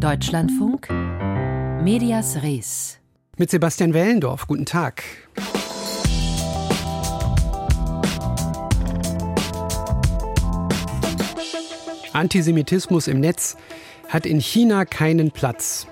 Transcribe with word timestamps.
Deutschlandfunk 0.00 0.88
Medias 1.84 2.42
Res. 2.42 2.98
Mit 3.36 3.50
Sebastian 3.50 3.92
Wellendorf. 3.92 4.46
Guten 4.46 4.64
Tag. 4.64 5.04
Antisemitismus 12.14 13.08
im 13.08 13.20
Netz 13.20 13.58
hat 14.08 14.24
in 14.24 14.40
China 14.40 14.86
keinen 14.86 15.32
Platz. 15.32 15.86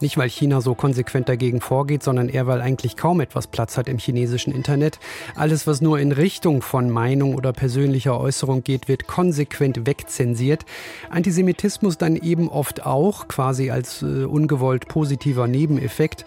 Nicht, 0.00 0.16
weil 0.16 0.30
China 0.30 0.60
so 0.60 0.74
konsequent 0.74 1.28
dagegen 1.28 1.60
vorgeht, 1.60 2.02
sondern 2.02 2.28
eher, 2.28 2.46
weil 2.46 2.60
eigentlich 2.60 2.96
kaum 2.96 3.20
etwas 3.20 3.46
Platz 3.46 3.76
hat 3.76 3.88
im 3.88 3.98
chinesischen 3.98 4.52
Internet. 4.52 4.98
Alles, 5.34 5.66
was 5.66 5.80
nur 5.80 5.98
in 5.98 6.12
Richtung 6.12 6.62
von 6.62 6.90
Meinung 6.90 7.34
oder 7.34 7.52
persönlicher 7.52 8.18
Äußerung 8.18 8.64
geht, 8.64 8.88
wird 8.88 9.06
konsequent 9.06 9.86
wegzensiert. 9.86 10.64
Antisemitismus 11.10 11.98
dann 11.98 12.16
eben 12.16 12.48
oft 12.48 12.86
auch, 12.86 13.28
quasi 13.28 13.70
als 13.70 14.02
äh, 14.02 14.24
ungewollt 14.24 14.88
positiver 14.88 15.46
Nebeneffekt. 15.46 16.24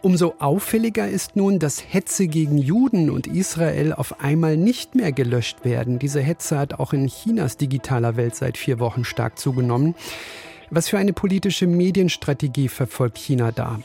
Umso 0.00 0.34
auffälliger 0.38 1.08
ist 1.08 1.34
nun, 1.34 1.58
dass 1.58 1.82
Hetze 1.82 2.28
gegen 2.28 2.56
Juden 2.56 3.10
und 3.10 3.26
Israel 3.26 3.92
auf 3.92 4.20
einmal 4.20 4.56
nicht 4.56 4.94
mehr 4.94 5.10
gelöscht 5.10 5.64
werden. 5.64 5.98
Diese 5.98 6.20
Hetze 6.20 6.56
hat 6.56 6.74
auch 6.74 6.92
in 6.92 7.08
Chinas 7.08 7.56
digitaler 7.56 8.16
Welt 8.16 8.36
seit 8.36 8.56
vier 8.56 8.78
Wochen 8.78 9.04
stark 9.04 9.38
zugenommen. 9.38 9.96
Was 10.70 10.88
für 10.88 10.98
eine 10.98 11.14
politische 11.14 11.66
Medienstrategie 11.66 12.68
verfolgt 12.68 13.16
China 13.16 13.52
da? 13.52 13.80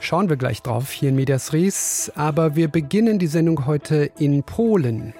Schauen 0.00 0.28
wir 0.28 0.36
gleich 0.36 0.60
drauf 0.60 0.90
hier 0.90 1.08
in 1.08 1.16
Medias 1.16 1.54
Res, 1.54 2.12
aber 2.14 2.56
wir 2.56 2.68
beginnen 2.68 3.18
die 3.18 3.26
Sendung 3.26 3.66
heute 3.66 4.10
in 4.18 4.42
Polen. 4.42 5.14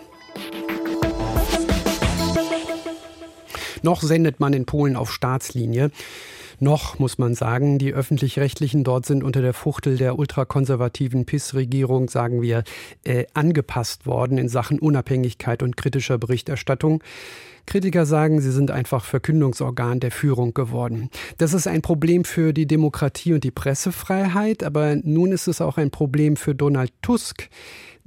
Noch 3.83 4.02
sendet 4.02 4.41
man 4.41 4.52
in 4.52 4.66
Polen 4.66 4.97
auf 4.97 5.11
Staatslinie. 5.11 5.91
Noch 6.59 6.98
muss 6.98 7.19
man 7.19 7.34
sagen, 7.34 7.78
die 7.78 7.92
öffentlich-rechtlichen 7.92 8.83
dort 8.83 9.05
sind 9.05 9.23
unter 9.23 9.42
der 9.42 9.52
Fuchtel 9.52 9.97
der 9.97 10.19
ultrakonservativen 10.19 11.27
PIS-Regierung, 11.27 12.08
sagen 12.08 12.41
wir, 12.41 12.64
äh, 13.05 13.27
angepasst 13.34 14.06
worden 14.06 14.39
in 14.39 14.48
Sachen 14.48 14.78
Unabhängigkeit 14.78 15.62
und 15.62 15.77
kritischer 15.77 16.19
Berichterstattung. 16.19 17.03
Kritiker 17.67 18.06
sagen, 18.06 18.41
sie 18.41 18.53
sind 18.53 18.70
einfach 18.70 19.05
Verkündungsorgan 19.05 20.00
der 20.00 20.12
Führung 20.12 20.55
geworden. 20.55 21.11
Das 21.39 21.53
ist 21.53 21.67
ein 21.67 21.83
Problem 21.83 22.25
für 22.25 22.53
die 22.53 22.67
Demokratie 22.67 23.34
und 23.34 23.45
die 23.45 23.50
Pressefreiheit, 23.50 24.62
aber 24.62 24.97
nun 25.02 25.33
ist 25.33 25.48
es 25.48 25.61
auch 25.61 25.77
ein 25.77 25.91
Problem 25.91 26.36
für 26.36 26.55
Donald 26.55 26.92
Tusk, 27.02 27.48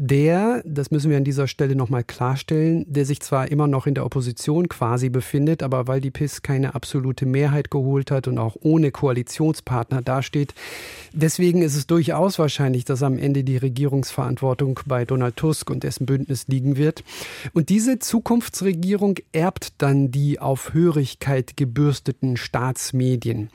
der, 0.01 0.63
das 0.65 0.91
müssen 0.91 1.11
wir 1.11 1.17
an 1.17 1.25
dieser 1.25 1.47
Stelle 1.47 1.75
nochmal 1.75 2.05
klarstellen, 2.05 2.85
der 2.87 3.03
sich 3.03 3.19
zwar 3.19 3.51
immer 3.51 3.67
noch 3.67 3.85
in 3.85 3.95
der 3.95 4.05
Opposition 4.05 4.69
quasi 4.69 5.09
befindet, 5.09 5.61
aber 5.61 5.87
weil 5.87 5.99
die 5.99 6.09
PIS 6.09 6.41
keine 6.41 6.73
absolute 6.73 7.25
Mehrheit 7.25 7.69
geholt 7.69 8.09
hat 8.09 8.29
und 8.29 8.37
auch 8.37 8.55
ohne 8.61 8.91
Koalitionspartner 8.91 10.01
dasteht, 10.01 10.53
deswegen 11.11 11.61
ist 11.61 11.75
es 11.75 11.85
durchaus 11.85 12.39
wahrscheinlich, 12.39 12.85
dass 12.85 13.03
am 13.03 13.17
Ende 13.17 13.43
die 13.43 13.57
Regierungsverantwortung 13.57 14.79
bei 14.85 15.03
Donald 15.03 15.35
Tusk 15.35 15.69
und 15.69 15.83
dessen 15.83 16.05
Bündnis 16.05 16.47
liegen 16.47 16.77
wird. 16.77 17.03
Und 17.51 17.67
diese 17.67 17.99
Zukunftsregierung 17.99 19.15
erbt 19.33 19.73
dann 19.79 20.11
die 20.11 20.39
auf 20.39 20.73
Hörigkeit 20.73 21.57
gebürsteten 21.57 22.37
Staatsmedien. 22.37 23.49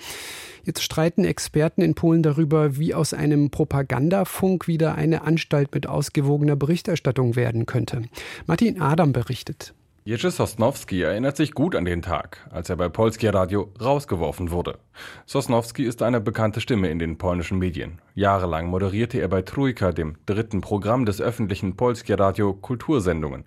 Jetzt 0.65 0.83
streiten 0.83 1.25
Experten 1.25 1.83
in 1.83 1.95
Polen 1.95 2.23
darüber, 2.23 2.79
wie 2.79 2.95
aus 2.95 3.13
einem 3.13 3.51
Propagandafunk 3.51 4.67
wieder 4.67 4.95
eine 4.95 5.23
Anstalt 5.23 5.75
mit 5.75 5.87
ausgewogener 6.35 6.57
Berichterstattung 6.57 7.37
werden 7.37 7.67
könnte. 7.67 8.03
Martin 8.47 8.81
Adam 8.81 9.13
berichtet. 9.13 9.75
Jerzy 10.07 10.31
Sosnowski 10.31 11.01
erinnert 11.01 11.37
sich 11.37 11.53
gut 11.53 11.75
an 11.75 11.87
den 11.87 12.03
Tag, 12.03 12.47
als 12.51 12.69
er 12.69 12.77
bei 12.77 12.91
Polskie 12.91 13.29
Radio 13.29 13.73
rausgeworfen 13.81 14.51
wurde. 14.51 14.79
Sosnowski 15.25 15.85
ist 15.85 16.03
eine 16.03 16.21
bekannte 16.21 16.61
Stimme 16.61 16.91
in 16.91 16.99
den 16.99 17.17
polnischen 17.17 17.59
Medien. 17.59 18.01
Jahrelang 18.15 18.67
moderierte 18.67 19.19
er 19.19 19.29
bei 19.29 19.41
Trójka, 19.41 19.93
dem 19.93 20.17
dritten 20.27 20.61
Programm 20.61 21.07
des 21.07 21.23
öffentlichen 21.23 21.77
Polskie 21.77 22.13
Radio, 22.13 22.53
Kultursendungen. 22.53 23.45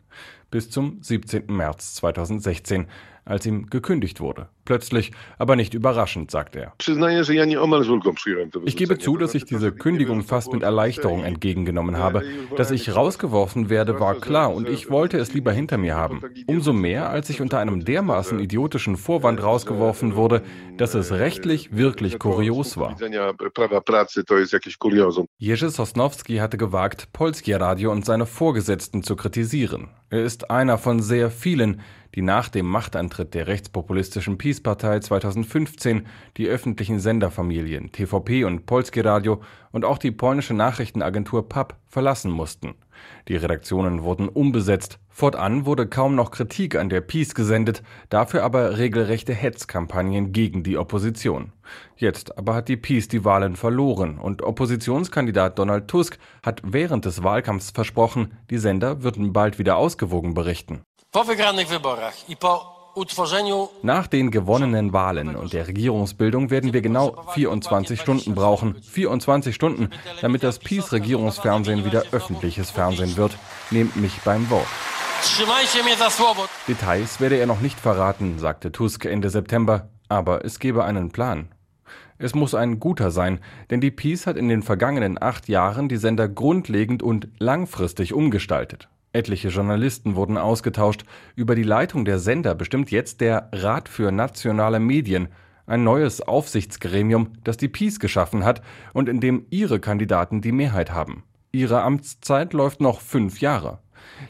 Bis 0.49 0.71
zum 0.71 0.97
17. 1.01 1.45
März 1.47 1.95
2016, 1.95 2.87
als 3.23 3.45
ihm 3.45 3.67
gekündigt 3.67 4.19
wurde. 4.19 4.47
Plötzlich, 4.67 5.13
aber 5.37 5.55
nicht 5.55 5.73
überraschend, 5.73 6.29
sagt 6.29 6.57
er. 6.57 6.73
Ich 8.65 8.75
gebe 8.75 8.97
zu, 8.97 9.15
dass 9.15 9.33
ich 9.33 9.45
diese 9.45 9.71
Kündigung 9.71 10.23
fast 10.23 10.51
mit 10.51 10.61
Erleichterung 10.61 11.23
entgegengenommen 11.23 11.95
habe. 11.95 12.23
Dass 12.57 12.71
ich 12.71 12.93
rausgeworfen 12.93 13.69
werde, 13.69 14.01
war 14.01 14.15
klar 14.15 14.53
und 14.53 14.67
ich 14.67 14.89
wollte 14.89 15.19
es 15.19 15.33
lieber 15.33 15.53
hinter 15.53 15.77
mir 15.77 15.95
haben. 15.95 16.21
Umso 16.47 16.73
mehr, 16.73 17.09
als 17.09 17.29
ich 17.29 17.39
unter 17.39 17.59
einem 17.59 17.85
dermaßen 17.85 18.41
idiotischen 18.41 18.97
Vorwand 18.97 19.41
rausgeworfen 19.41 20.17
wurde, 20.17 20.41
dass 20.75 20.95
es 20.95 21.13
rechtlich 21.13 21.77
wirklich 21.77 22.19
kurios 22.19 22.75
war. 22.75 22.97
Jerzy 25.37 25.69
Sosnowski 25.69 26.35
hatte 26.35 26.57
gewagt, 26.57 27.07
Polskie 27.13 27.53
Radio 27.53 27.93
und 27.93 28.03
seine 28.03 28.25
Vorgesetzten 28.25 29.01
zu 29.01 29.15
kritisieren. 29.15 29.91
Er 30.09 30.23
ist 30.23 30.51
einer 30.51 30.77
von 30.77 31.01
sehr 31.01 31.31
vielen, 31.31 31.81
die 32.15 32.21
nach 32.23 32.49
dem 32.49 32.65
Machtantritt 32.65 33.35
der 33.35 33.45
rechtspopulistischen 33.45 34.39
Peace-Partei 34.57 34.99
2015 34.99 36.07
die 36.37 36.47
öffentlichen 36.47 36.99
Senderfamilien 36.99 37.91
TVP 37.91 38.43
und 38.43 38.65
Polskie 38.65 39.01
Radio 39.01 39.41
und 39.71 39.85
auch 39.85 39.97
die 39.99 40.11
polnische 40.11 40.53
Nachrichtenagentur 40.53 41.47
PAP 41.47 41.75
verlassen 41.87 42.31
mussten. 42.31 42.73
Die 43.27 43.35
Redaktionen 43.35 44.01
wurden 44.01 44.27
umbesetzt, 44.27 44.97
fortan 45.09 45.65
wurde 45.65 45.87
kaum 45.87 46.15
noch 46.15 46.31
Kritik 46.31 46.75
an 46.75 46.89
der 46.89 47.01
Peace 47.01 47.35
gesendet, 47.35 47.83
dafür 48.09 48.43
aber 48.43 48.79
regelrechte 48.79 49.33
Hetzkampagnen 49.33 50.31
gegen 50.31 50.63
die 50.63 50.77
Opposition. 50.77 51.51
Jetzt 51.95 52.37
aber 52.37 52.55
hat 52.55 52.67
die 52.67 52.77
Peace 52.77 53.07
die 53.07 53.23
Wahlen 53.23 53.55
verloren 53.55 54.17
und 54.17 54.41
Oppositionskandidat 54.41 55.59
Donald 55.59 55.87
Tusk 55.87 56.17
hat 56.43 56.61
während 56.65 57.05
des 57.05 57.23
Wahlkampfs 57.23 57.71
versprochen, 57.71 58.35
die 58.49 58.57
Sender 58.57 59.03
würden 59.03 59.33
bald 59.33 59.59
wieder 59.59 59.77
ausgewogen 59.77 60.33
berichten. 60.33 60.81
Nach 63.83 64.07
den 64.07 64.31
gewonnenen 64.31 64.91
Wahlen 64.93 65.35
und 65.35 65.53
der 65.53 65.67
Regierungsbildung 65.67 66.49
werden 66.49 66.73
wir 66.73 66.81
genau 66.81 67.15
24 67.33 67.99
Stunden 67.99 68.33
brauchen. 68.33 68.75
24 68.81 69.53
Stunden, 69.53 69.89
damit 70.21 70.43
das 70.43 70.59
Peace-Regierungsfernsehen 70.59 71.85
wieder 71.85 72.03
öffentliches 72.11 72.71
Fernsehen 72.71 73.15
wird. 73.17 73.37
Nehmt 73.71 73.95
mich 73.95 74.19
beim 74.25 74.49
Wort. 74.49 74.67
Details 76.67 77.19
werde 77.19 77.37
er 77.37 77.47
noch 77.47 77.61
nicht 77.61 77.79
verraten, 77.79 78.39
sagte 78.39 78.71
Tusk 78.71 79.05
Ende 79.05 79.29
September, 79.29 79.89
aber 80.09 80.45
es 80.45 80.59
gebe 80.59 80.83
einen 80.83 81.11
Plan. 81.11 81.49
Es 82.19 82.33
muss 82.33 82.55
ein 82.55 82.79
guter 82.79 83.11
sein, 83.11 83.39
denn 83.69 83.79
die 83.79 83.91
Peace 83.91 84.25
hat 84.25 84.37
in 84.37 84.49
den 84.49 84.63
vergangenen 84.63 85.21
acht 85.21 85.47
Jahren 85.49 85.87
die 85.87 85.97
Sender 85.97 86.27
grundlegend 86.27 87.03
und 87.03 87.27
langfristig 87.37 88.13
umgestaltet. 88.13 88.89
Etliche 89.17 89.47
Journalisten 89.47 90.15
wurden 90.15 90.37
ausgetauscht. 90.37 91.03
Über 91.35 91.55
die 91.55 91.63
Leitung 91.63 92.05
der 92.05 92.19
Sender 92.19 92.53
bestimmt 92.53 92.91
jetzt 92.91 93.19
der 93.19 93.49
Rat 93.51 93.89
für 93.89 94.11
nationale 94.11 94.79
Medien, 94.79 95.29
ein 95.65 95.83
neues 95.83 96.21
Aufsichtsgremium, 96.21 97.33
das 97.43 97.57
die 97.57 97.67
Peace 97.67 97.99
geschaffen 97.99 98.45
hat 98.45 98.61
und 98.93 99.09
in 99.09 99.19
dem 99.19 99.47
ihre 99.49 99.79
Kandidaten 99.79 100.41
die 100.41 100.51
Mehrheit 100.51 100.91
haben. 100.91 101.23
Ihre 101.51 101.81
Amtszeit 101.81 102.53
läuft 102.53 102.79
noch 102.79 103.01
fünf 103.01 103.41
Jahre. 103.41 103.79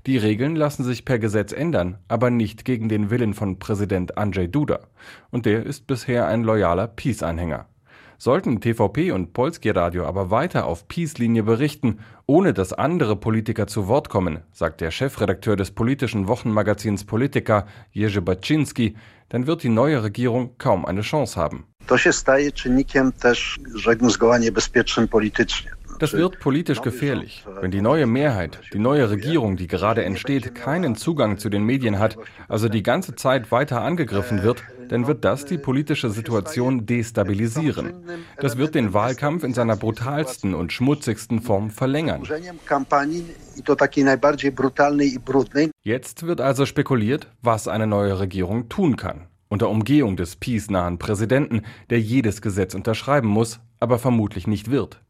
Die 0.06 0.18
Regeln 0.18 0.56
lassen 0.56 0.86
sich 0.86 1.04
per 1.04 1.19
Gesetz 1.19 1.52
ändern, 1.52 1.98
aber 2.08 2.30
nicht 2.30 2.64
gegen 2.64 2.88
den 2.88 3.09
Willen 3.09 3.34
von 3.34 3.59
Präsident 3.59 4.18
Andrzej 4.18 4.48
Duda. 4.48 4.80
Und 5.31 5.46
der 5.46 5.66
ist 5.66 5.86
bisher 5.86 6.28
ein 6.28 6.44
loyaler 6.44 6.88
Peace-Anhänger. 6.88 7.68
Sollten 8.19 8.61
TVP 8.61 9.11
und 9.11 9.33
Polskie 9.33 9.69
Radio 9.69 10.05
aber 10.05 10.31
weiter 10.31 10.66
auf 10.66 10.88
Peace-Linie 10.88 11.44
berichten, 11.44 12.00
ohne 12.25 12.51
dass 12.51 12.73
andere 12.73 13.16
Politiker 13.16 13.67
zu 13.67 13.88
Wort 13.88 14.09
kommen, 14.09 14.39
sagt 14.51 14.81
der 14.81 14.89
Chefredakteur 14.89 15.55
des 15.55 15.69
politischen 15.69 16.27
Wochenmagazins 16.27 17.06
Politika, 17.06 17.67
Jerzy 17.91 18.22
Baczynski, 18.22 18.95
dann 19.29 19.45
wird 19.45 19.61
die 19.61 19.69
neue 19.69 20.01
Regierung 20.01 20.57
kaum 20.57 20.85
eine 20.85 21.01
Chance 21.01 21.39
haben. 21.39 21.67
Das 26.00 26.13
wird 26.13 26.39
politisch 26.39 26.81
gefährlich. 26.81 27.44
Wenn 27.59 27.71
die 27.71 27.81
neue 27.81 28.06
Mehrheit, 28.06 28.59
die 28.74 28.80
neue 28.80 29.09
Regierung, 29.09 29.57
die 29.57 29.68
gerade 29.68 30.03
entsteht, 30.03 30.53
keinen 30.53 30.95
Zugang 30.95 31.38
zu 31.38 31.50
den 31.50 31.63
Medien 31.63 31.97
hat, 31.97 32.18
also 32.47 32.69
die 32.69 32.83
ganze 32.83 33.15
Zeit 33.15 33.51
weiter 33.51 33.81
angegriffen 33.81 34.44
wird, 34.44 34.63
dann 34.89 35.07
wird 35.07 35.25
das 35.25 35.45
die 35.45 35.57
politische 35.57 36.10
Situation 36.10 36.86
destabilisieren. 36.86 37.94
Das 38.39 38.57
wird 38.57 38.75
den 38.75 38.94
Wahlkampf 38.94 39.44
in 39.44 39.54
seiner 39.54 39.75
brutalsten 39.75 40.54
und 40.54 40.74
schmutzigsten 40.74 41.42
Form 41.42 41.69
verlängern. 41.69 42.24
Jetzt 45.84 46.28
wird 46.28 46.42
also 46.42 46.66
spekuliert, 46.66 47.28
was 47.42 47.68
eine 47.68 47.88
neue 47.88 48.19
Regierung 48.19 48.69
tun 48.69 48.95
kann. 48.95 49.28
Unter 49.50 49.69
Umgehung 49.69 50.18
des 50.18 50.36
peace-nahen 50.36 50.98
Präsidenten, 50.98 51.62
der 51.90 52.01
jedes 52.01 52.42
Gesetz 52.42 52.75
unterschreiben 52.75 53.30
muss, 53.30 53.60
aber 53.80 53.98
vermutlich 53.98 54.48
nicht 54.48 54.69
wird. 54.69 55.01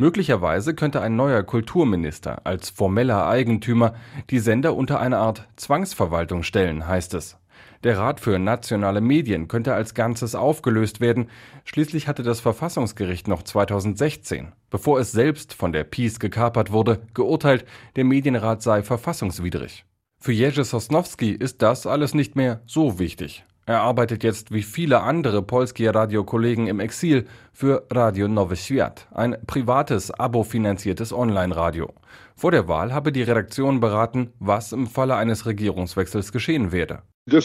Möglicherweise 0.00 0.74
könnte 0.74 1.00
ein 1.00 1.16
neuer 1.16 1.42
Kulturminister 1.42 2.46
als 2.46 2.70
formeller 2.70 3.26
Eigentümer 3.26 3.94
die 4.30 4.38
Sender 4.38 4.76
unter 4.76 5.00
eine 5.00 5.18
Art 5.18 5.48
Zwangsverwaltung 5.56 6.44
stellen, 6.44 6.86
heißt 6.86 7.14
es. 7.14 7.36
Der 7.84 7.96
Rat 7.96 8.18
für 8.18 8.38
nationale 8.38 9.00
Medien 9.00 9.46
könnte 9.46 9.72
als 9.72 9.94
Ganzes 9.94 10.34
aufgelöst 10.34 11.00
werden. 11.00 11.30
Schließlich 11.64 12.08
hatte 12.08 12.24
das 12.24 12.40
Verfassungsgericht 12.40 13.28
noch 13.28 13.42
2016, 13.42 14.52
bevor 14.68 14.98
es 14.98 15.12
selbst 15.12 15.54
von 15.54 15.72
der 15.72 15.84
PiS 15.84 16.18
gekapert 16.18 16.72
wurde, 16.72 17.00
geurteilt, 17.14 17.64
der 17.94 18.04
Medienrat 18.04 18.62
sei 18.62 18.82
verfassungswidrig. 18.82 19.84
Für 20.20 20.32
Jerzy 20.32 20.64
Sosnowski 20.64 21.30
ist 21.30 21.62
das 21.62 21.86
alles 21.86 22.14
nicht 22.14 22.34
mehr 22.34 22.62
so 22.66 22.98
wichtig. 22.98 23.44
Er 23.68 23.82
arbeitet 23.82 24.24
jetzt 24.24 24.50
wie 24.50 24.62
viele 24.62 25.02
andere 25.02 25.42
polskie 25.42 25.86
Radiokollegen 25.86 26.66
im 26.68 26.80
Exil 26.80 27.26
für 27.52 27.86
Radio 27.90 28.26
Nowy 28.26 28.56
Świat, 28.56 29.06
ein 29.12 29.36
privates, 29.46 30.10
abo-finanziertes 30.10 31.12
Online-Radio. 31.12 31.92
Vor 32.38 32.52
der 32.52 32.68
Wahl 32.68 32.94
habe 32.94 33.10
die 33.10 33.22
Redaktion 33.22 33.80
beraten, 33.80 34.32
was 34.38 34.70
im 34.70 34.86
Falle 34.86 35.16
eines 35.16 35.44
Regierungswechsels 35.44 36.30
geschehen 36.30 36.70
werde. 36.70 37.02
Wir 37.30 37.42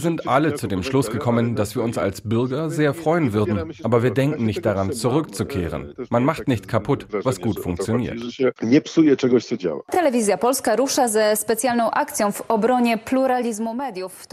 sind 0.00 0.26
alle 0.28 0.54
zu 0.54 0.66
dem 0.66 0.82
Schluss 0.82 1.10
gekommen, 1.10 1.56
dass 1.56 1.76
wir 1.76 1.82
uns 1.82 1.98
als 1.98 2.22
Bürger 2.22 2.70
sehr 2.70 2.94
freuen 2.94 3.34
würden, 3.34 3.70
aber 3.82 4.02
wir 4.02 4.12
denken 4.12 4.46
nicht 4.46 4.64
daran, 4.64 4.92
zurückzukehren. 4.92 5.92
Man 6.08 6.24
macht 6.24 6.48
nicht 6.48 6.68
kaputt, 6.68 7.08
was 7.10 7.38
gut 7.42 7.60
funktioniert. 7.60 8.18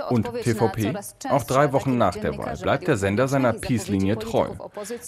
Und 0.10 0.26
TVP? 0.44 0.94
Auch 1.30 1.44
drei 1.44 1.74
Wochen 1.74 1.98
nach 1.98 2.16
der 2.16 2.38
Wahl 2.38 2.56
bleibt 2.62 2.88
der 2.88 2.96
Sender 2.96 3.28
seiner 3.28 3.52
Peace-Linie 3.54 4.20
treu. 4.20 4.52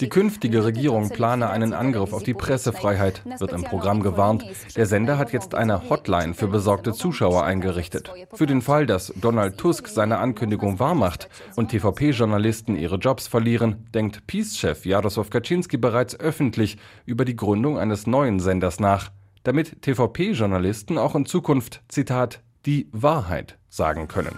Die 0.02 0.10
künftige 0.10 0.66
Regierung 0.66 1.08
plane 1.10 1.50
einen 1.50 1.72
Angriff 1.74 2.12
auf 2.12 2.24
die 2.24 2.34
Pressefreiheit, 2.72 3.22
wird 3.40 3.54
im 3.54 3.64
Programm 3.64 4.02
gewarnt. 4.02 4.46
Der 4.76 4.86
Sender 4.86 5.18
hat 5.18 5.34
jetzt 5.34 5.56
eine 5.56 5.90
Hotline 5.90 6.34
für 6.34 6.48
besorgte 6.48 6.94
Zuschauer 6.94 7.44
eingerichtet. 7.44 8.12
Für 8.34 8.46
den 8.46 8.62
Fall, 8.62 8.86
dass 8.86 9.14
Donald 9.16 9.58
Tusk 9.58 9.88
seine 9.88 10.18
Ankündigung 10.18 10.80
wahrmacht 10.80 11.30
und 11.56 11.70
TVP-Journalisten 11.70 12.76
ihre 12.76 12.98
Jobs 12.98 13.28
verlieren, 13.28 13.88
denkt 13.94 14.28
Peace-Chef 14.28 14.86
Jaroslaw 14.86 15.30
Kaczynski 15.30 15.78
bereits 15.78 16.20
öffentlich 16.20 16.78
über 17.06 17.26
die 17.26 17.36
Gründung 17.36 17.78
eines 17.78 18.08
neuen 18.08 18.40
Senders 18.40 18.80
nach, 18.80 19.12
damit 19.44 19.82
TVP-Journalisten 19.82 20.98
auch 20.98 21.16
in 21.16 21.26
Zukunft, 21.26 21.82
Zitat, 21.88 22.42
die 22.66 22.88
Wahrheit 22.92 23.58
sagen 23.70 24.08
können. 24.08 24.36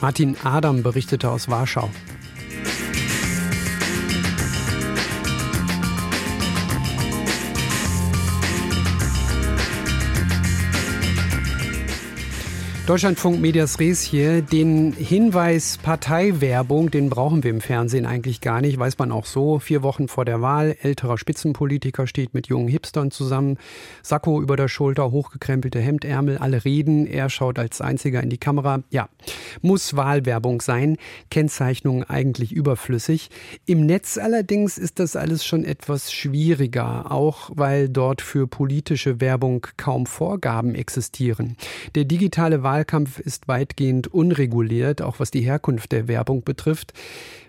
Martin 0.00 0.36
Adam 0.42 0.82
berichtete 0.82 1.30
aus 1.30 1.48
Warschau. 1.48 1.88
Deutschlandfunk 12.84 13.40
Medias 13.40 13.78
Res 13.78 14.02
hier. 14.02 14.42
Den 14.42 14.92
Hinweis 14.92 15.78
Parteiwerbung, 15.78 16.90
den 16.90 17.10
brauchen 17.10 17.44
wir 17.44 17.50
im 17.52 17.60
Fernsehen 17.60 18.06
eigentlich 18.06 18.40
gar 18.40 18.60
nicht, 18.60 18.76
weiß 18.76 18.98
man 18.98 19.12
auch 19.12 19.24
so. 19.24 19.60
Vier 19.60 19.84
Wochen 19.84 20.08
vor 20.08 20.24
der 20.24 20.42
Wahl, 20.42 20.76
älterer 20.82 21.16
Spitzenpolitiker 21.16 22.08
steht 22.08 22.34
mit 22.34 22.48
jungen 22.48 22.66
Hipstern 22.66 23.12
zusammen, 23.12 23.56
Sakko 24.02 24.42
über 24.42 24.56
der 24.56 24.66
Schulter, 24.66 25.12
hochgekrempelte 25.12 25.78
Hemdärmel, 25.78 26.38
alle 26.38 26.64
reden, 26.64 27.06
er 27.06 27.30
schaut 27.30 27.60
als 27.60 27.80
einziger 27.80 28.20
in 28.20 28.30
die 28.30 28.38
Kamera. 28.38 28.82
Ja, 28.90 29.08
muss 29.60 29.94
Wahlwerbung 29.94 30.60
sein, 30.60 30.96
Kennzeichnung 31.30 32.02
eigentlich 32.02 32.50
überflüssig. 32.50 33.30
Im 33.64 33.86
Netz 33.86 34.18
allerdings 34.18 34.76
ist 34.76 34.98
das 34.98 35.14
alles 35.14 35.44
schon 35.44 35.64
etwas 35.64 36.12
schwieriger, 36.12 37.12
auch 37.12 37.48
weil 37.54 37.88
dort 37.88 38.22
für 38.22 38.48
politische 38.48 39.20
Werbung 39.20 39.68
kaum 39.76 40.04
Vorgaben 40.06 40.74
existieren. 40.74 41.56
Der 41.94 42.04
digitale 42.04 42.64
Wahlkampf 42.72 43.18
ist 43.18 43.48
weitgehend 43.48 44.06
unreguliert, 44.06 45.02
auch 45.02 45.20
was 45.20 45.30
die 45.30 45.42
Herkunft 45.42 45.92
der 45.92 46.08
Werbung 46.08 46.42
betrifft, 46.42 46.94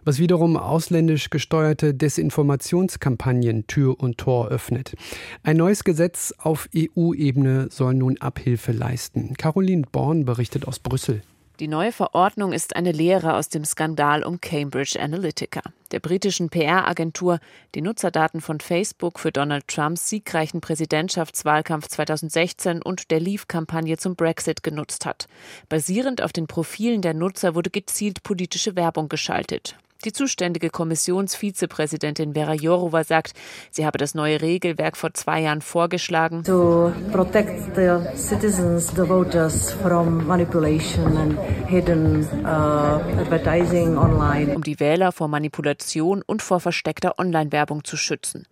was 0.04 0.20
wiederum 0.20 0.58
ausländisch 0.58 1.30
gesteuerte 1.30 1.94
Desinformationskampagnen 1.94 3.66
Tür 3.66 3.98
und 4.02 4.18
Tor 4.18 4.50
öffnet. 4.50 4.98
Ein 5.42 5.56
neues 5.56 5.86
Gesetz 5.86 6.34
auf 6.40 6.68
EU-Ebene 6.76 7.70
soll 7.70 7.94
nun 7.94 8.18
Abhilfe 8.20 8.74
leisten. 8.74 9.36
Caroline 9.38 9.86
Born 9.90 10.26
berichtet 10.26 10.68
aus 10.68 10.80
Brüssel. 10.80 11.22
Die 11.64 11.70
neue 11.70 11.94
Verordnung 11.94 12.52
ist 12.52 12.76
eine 12.76 12.92
Lehre 12.92 13.36
aus 13.36 13.48
dem 13.48 13.64
Skandal 13.64 14.24
um 14.26 14.42
Cambridge 14.42 15.00
Analytica, 15.00 15.62
der 15.94 16.02
britischen 16.02 16.50
PR-Agentur, 16.50 17.40
die 17.74 17.82
Nutzerdaten 17.82 18.42
von 18.42 18.60
Facebook 18.60 19.18
für 19.18 19.32
Donald 19.32 19.66
Trumps 19.70 20.10
siegreichen 20.10 20.60
Präsidentschaftswahlkampf 20.60 21.88
2016 21.88 22.82
und 22.82 23.12
der 23.12 23.22
Leave-Kampagne 23.22 23.96
zum 23.96 24.18
Brexit 24.18 24.62
genutzt 24.62 25.06
hat. 25.06 25.28
Basierend 25.70 26.22
auf 26.22 26.34
den 26.34 26.48
Profilen 26.48 27.02
der 27.02 27.14
Nutzer 27.14 27.56
wurde 27.56 27.70
gezielt 27.70 28.24
politische 28.24 28.76
Werbung 28.76 29.08
geschaltet. 29.08 29.78
Die 30.06 30.12
zuständige 30.12 30.70
Kommissionsvizepräsidentin 30.70 32.34
Vera 32.34 32.54
Jourova 32.54 33.06
sagt, 33.06 33.34
sie 33.72 33.86
habe 33.86 33.98
das 33.98 34.14
neue 34.16 34.42
Regelwerk 34.42 34.98
vor 34.98 35.14
zwei 35.14 35.42
Jahren 35.42 35.62
vorgeschlagen. 35.62 36.44
To 36.44 36.92
protect 37.14 37.74
the 37.76 38.00
citizens, 38.18 38.88
the 38.88 39.08
voters 39.08 39.72
from 39.72 40.28
manipulation 40.28 41.18
and 41.18 41.40
hidden 41.68 42.28
uh, 42.44 43.00
advertising 43.18 43.98
online. 43.98 44.54
Um 44.54 44.64
die 44.64 44.82
Wähler 44.82 45.14
vor 45.14 45.30
Manipulation 45.30 46.22
und 46.22 46.42
vor 46.42 46.60
versteckter 46.60 47.18
Online-Werbung 47.18 47.86
zu 47.86 47.96
schützen. 47.96 48.46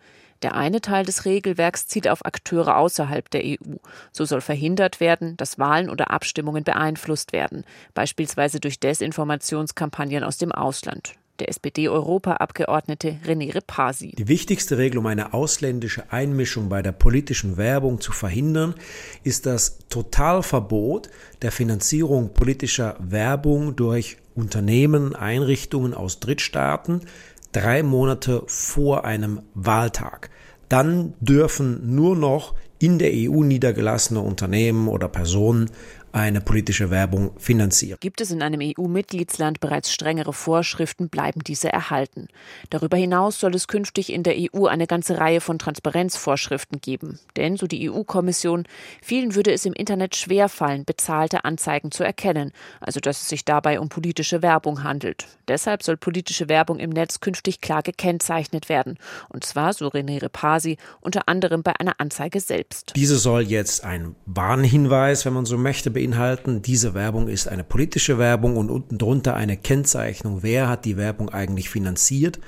Der 0.43 0.55
eine 0.55 0.79
Teil 0.79 1.05
des 1.05 1.25
Regelwerks 1.25 1.85
zielt 1.85 2.07
auf 2.07 2.25
Akteure 2.25 2.77
außerhalb 2.77 3.29
der 3.29 3.43
EU. 3.43 3.75
So 4.11 4.25
soll 4.25 4.41
verhindert 4.41 4.99
werden, 4.99 5.37
dass 5.37 5.59
Wahlen 5.59 5.89
oder 5.89 6.11
Abstimmungen 6.11 6.63
beeinflusst 6.63 7.33
werden, 7.33 7.63
beispielsweise 7.93 8.59
durch 8.59 8.79
Desinformationskampagnen 8.79 10.23
aus 10.23 10.37
dem 10.37 10.51
Ausland 10.51 11.13
der 11.41 11.49
SPD-Europaabgeordnete 11.49 13.17
René 13.25 13.53
Repasi. 13.53 14.13
Die 14.15 14.27
wichtigste 14.27 14.77
Regel, 14.77 14.99
um 14.99 15.07
eine 15.07 15.33
ausländische 15.33 16.11
Einmischung 16.11 16.69
bei 16.69 16.83
der 16.83 16.91
politischen 16.91 17.57
Werbung 17.57 17.99
zu 17.99 18.11
verhindern, 18.11 18.75
ist 19.23 19.47
das 19.47 19.79
Totalverbot 19.89 21.09
der 21.41 21.51
Finanzierung 21.51 22.33
politischer 22.33 22.95
Werbung 22.99 23.75
durch 23.75 24.17
Unternehmen, 24.35 25.15
Einrichtungen 25.15 25.95
aus 25.95 26.19
Drittstaaten 26.19 27.01
drei 27.51 27.81
Monate 27.83 28.43
vor 28.45 29.03
einem 29.03 29.41
Wahltag. 29.55 30.29
Dann 30.69 31.13
dürfen 31.19 31.95
nur 31.95 32.15
noch 32.15 32.55
in 32.79 32.97
der 32.97 33.11
EU 33.13 33.43
niedergelassene 33.43 34.21
Unternehmen 34.21 34.87
oder 34.87 35.07
Personen 35.07 35.69
eine 36.13 36.41
politische 36.41 36.89
Werbung 36.89 37.31
finanzieren. 37.37 37.97
Gibt 37.99 38.21
es 38.21 38.31
in 38.31 38.41
einem 38.41 38.61
EU-Mitgliedsland 38.61 39.59
bereits 39.59 39.91
strengere 39.91 40.33
Vorschriften, 40.33 41.09
bleiben 41.09 41.41
diese 41.43 41.71
erhalten. 41.71 42.27
Darüber 42.69 42.97
hinaus 42.97 43.39
soll 43.39 43.55
es 43.55 43.67
künftig 43.67 44.11
in 44.11 44.23
der 44.23 44.35
EU 44.37 44.65
eine 44.65 44.87
ganze 44.87 45.17
Reihe 45.17 45.41
von 45.41 45.59
Transparenzvorschriften 45.59 46.81
geben. 46.81 47.19
Denn, 47.35 47.57
so 47.57 47.67
die 47.67 47.89
EU-Kommission, 47.89 48.65
vielen 49.01 49.35
würde 49.35 49.51
es 49.51 49.65
im 49.65 49.73
Internet 49.73 50.15
schwerfallen, 50.15 50.85
bezahlte 50.85 51.45
Anzeigen 51.45 51.91
zu 51.91 52.03
erkennen, 52.03 52.51
also 52.79 52.99
dass 52.99 53.21
es 53.21 53.29
sich 53.29 53.45
dabei 53.45 53.79
um 53.79 53.89
politische 53.89 54.41
Werbung 54.41 54.83
handelt. 54.83 55.27
Deshalb 55.47 55.83
soll 55.83 55.97
politische 55.97 56.49
Werbung 56.49 56.79
im 56.79 56.89
Netz 56.89 57.19
künftig 57.19 57.61
klar 57.61 57.83
gekennzeichnet 57.83 58.69
werden. 58.69 58.97
Und 59.29 59.43
zwar, 59.43 59.73
so 59.73 59.87
René 59.87 60.21
Repasi, 60.21 60.77
unter 61.01 61.27
anderem 61.27 61.63
bei 61.63 61.73
einer 61.79 61.99
Anzeige 61.99 62.39
selbst. 62.39 62.93
Diese 62.95 63.17
soll 63.17 63.43
jetzt 63.43 63.83
ein 63.83 64.15
Warnhinweis, 64.25 65.25
wenn 65.25 65.33
man 65.33 65.45
so 65.45 65.57
möchte, 65.57 65.91
beinhalten, 66.01 66.63
diese 66.63 66.95
Werbung 66.95 67.27
ist 67.27 67.47
eine 67.47 67.63
politische 67.63 68.17
Werbung 68.17 68.57
und 68.57 68.71
unten 68.71 68.97
drunter 68.97 69.35
eine 69.35 69.55
Kennzeichnung, 69.55 70.39
wer 70.41 70.67
hat 70.67 70.83
die 70.83 70.97
Werbung 70.97 71.29
eigentlich 71.29 71.69
finanziert. 71.69 72.39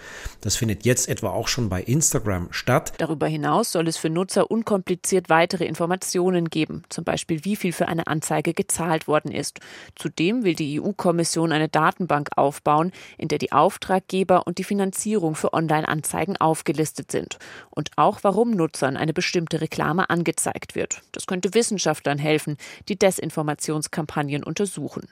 Das 0.42 0.56
findet 0.56 0.86
jetzt 0.86 1.08
etwa 1.08 1.30
auch 1.30 1.48
schon 1.48 1.70
bei 1.70 1.84
Instagram 1.84 2.48
statt. 2.50 2.94
Darüber 2.98 3.28
hinaus 3.28 3.72
soll 3.72 3.88
es 3.88 3.98
für 3.98 4.10
Nutzer 4.10 4.50
unkompliziert 4.50 5.30
weitere 5.30 5.66
Informationen 5.66 6.50
geben, 6.50 6.82
zum 6.90 7.04
Beispiel 7.04 7.46
wie 7.46 7.56
viel 7.56 7.74
für 7.74 7.88
eine 7.88 8.08
Anzeige 8.08 8.56
gezahlt 8.56 9.08
worden 9.08 9.32
ist. 9.32 9.60
Zudem 9.96 10.44
will 10.44 10.56
die 10.56 10.82
EU-Kommission 10.82 11.52
eine 11.52 11.70
Datenbank 11.70 12.30
aufbauen, 12.36 12.92
in 13.20 13.28
der 13.28 13.38
die 13.38 13.52
Auftraggeber 13.52 14.48
und 14.48 14.58
die 14.58 14.64
Finanzierung 14.64 15.36
für 15.36 15.54
Online-Anzeigen 15.54 16.38
aufgelistet 16.38 17.12
sind 17.12 17.38
und 17.70 17.92
auch 17.98 18.20
warum 18.24 18.52
Nutzern 18.52 18.98
eine 18.98 19.14
bestimmte 19.14 19.62
Reklame 19.62 20.10
angezeigt 20.10 20.74
wird. 20.74 21.02
Das 21.12 21.28
könnte 21.28 21.54
Wissenschaftlern 21.54 22.18
helfen, 22.18 22.58
die 22.90 22.98
Desinformation 22.98 23.43
Desinformationskampagnen 23.44 24.44
untersuchen. 24.44 25.08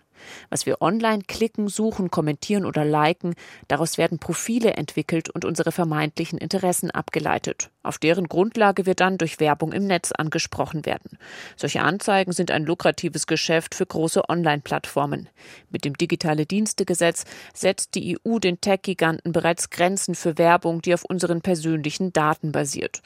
Was 0.50 0.66
wir 0.66 0.82
online 0.82 1.24
klicken, 1.28 1.68
suchen, 1.68 2.12
kommentieren 2.12 2.66
oder 2.66 2.86
liken, 2.86 3.36
daraus 3.68 3.98
werden 3.98 4.20
Profile 4.20 4.74
entwickelt 4.74 5.30
und 5.30 5.46
unsere 5.46 5.72
vermeintlichen 5.72 6.38
Interessen 6.38 6.92
abgeleitet. 6.92 7.70
Auf 7.84 7.98
deren 7.98 8.28
Grundlage 8.28 8.86
wir 8.86 8.94
dann 8.94 9.18
durch 9.18 9.40
Werbung 9.40 9.74
im 9.74 9.88
Netz 9.88 10.12
angesprochen 10.12 10.86
werden. 10.86 11.18
Solche 11.56 11.82
Anzeigen 11.82 12.32
sind 12.32 12.52
ein 12.52 12.64
lukratives 12.64 13.26
Geschäft 13.26 13.74
für 13.74 13.86
große 13.86 14.30
Online-Plattformen. 14.30 15.30
Mit 15.72 15.84
dem 15.84 15.98
Digitale 15.98 16.46
Dienstegesetz 16.46 17.26
setzt 17.54 17.96
die 17.96 18.20
EU 18.26 18.38
den 18.38 18.62
Tech-Giganten 18.62 19.32
bereits 19.32 19.72
Grenzen 19.72 20.14
für 20.14 20.38
Werbung, 20.38 20.84
die 20.84 20.94
auf 20.94 21.06
unseren 21.06 21.42
persönlichen 21.42 22.14
Daten 22.14 22.52
basiert. 22.52 23.02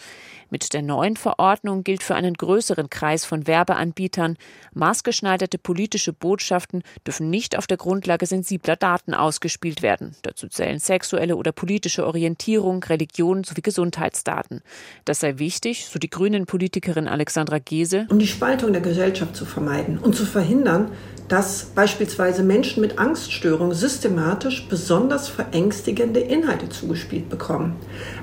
Mit 0.49 0.73
der 0.73 0.81
neuen 0.81 1.15
Verordnung 1.15 1.83
gilt 1.83 2.03
für 2.03 2.15
einen 2.15 2.33
größeren 2.33 2.89
Kreis 2.89 3.23
von 3.23 3.47
Werbeanbietern, 3.47 4.37
maßgeschneiderte 4.73 5.57
politische 5.57 6.11
Botschaften 6.11 6.83
dürfen 7.05 7.29
nicht 7.29 7.57
auf 7.57 7.67
der 7.67 7.77
Grundlage 7.77 8.25
sensibler 8.25 8.75
Daten 8.75 9.13
ausgespielt 9.13 9.81
werden. 9.81 10.15
Dazu 10.21 10.47
zählen 10.47 10.79
sexuelle 10.79 11.35
oder 11.35 11.51
politische 11.51 12.05
Orientierung, 12.05 12.83
Religion 12.83 13.43
sowie 13.43 13.61
Gesundheitsdaten. 13.61 14.61
Das 15.05 15.19
sei 15.19 15.37
wichtig, 15.37 15.85
so 15.85 15.99
die 15.99 16.09
grünen 16.09 16.45
Politikerin 16.45 17.07
Alexandra 17.07 17.59
Gese. 17.59 18.07
Um 18.09 18.19
die 18.19 18.27
Spaltung 18.27 18.73
der 18.73 18.81
Gesellschaft 18.81 19.35
zu 19.35 19.45
vermeiden 19.45 19.97
und 19.97 20.15
zu 20.15 20.25
verhindern, 20.25 20.91
dass 21.27 21.65
beispielsweise 21.65 22.43
Menschen 22.43 22.81
mit 22.81 22.99
Angststörungen 22.99 23.75
systematisch 23.75 24.67
besonders 24.69 25.27
verängstigende 25.27 26.19
Inhalte 26.19 26.69
zugespielt 26.69 27.29
bekommen. 27.29 27.75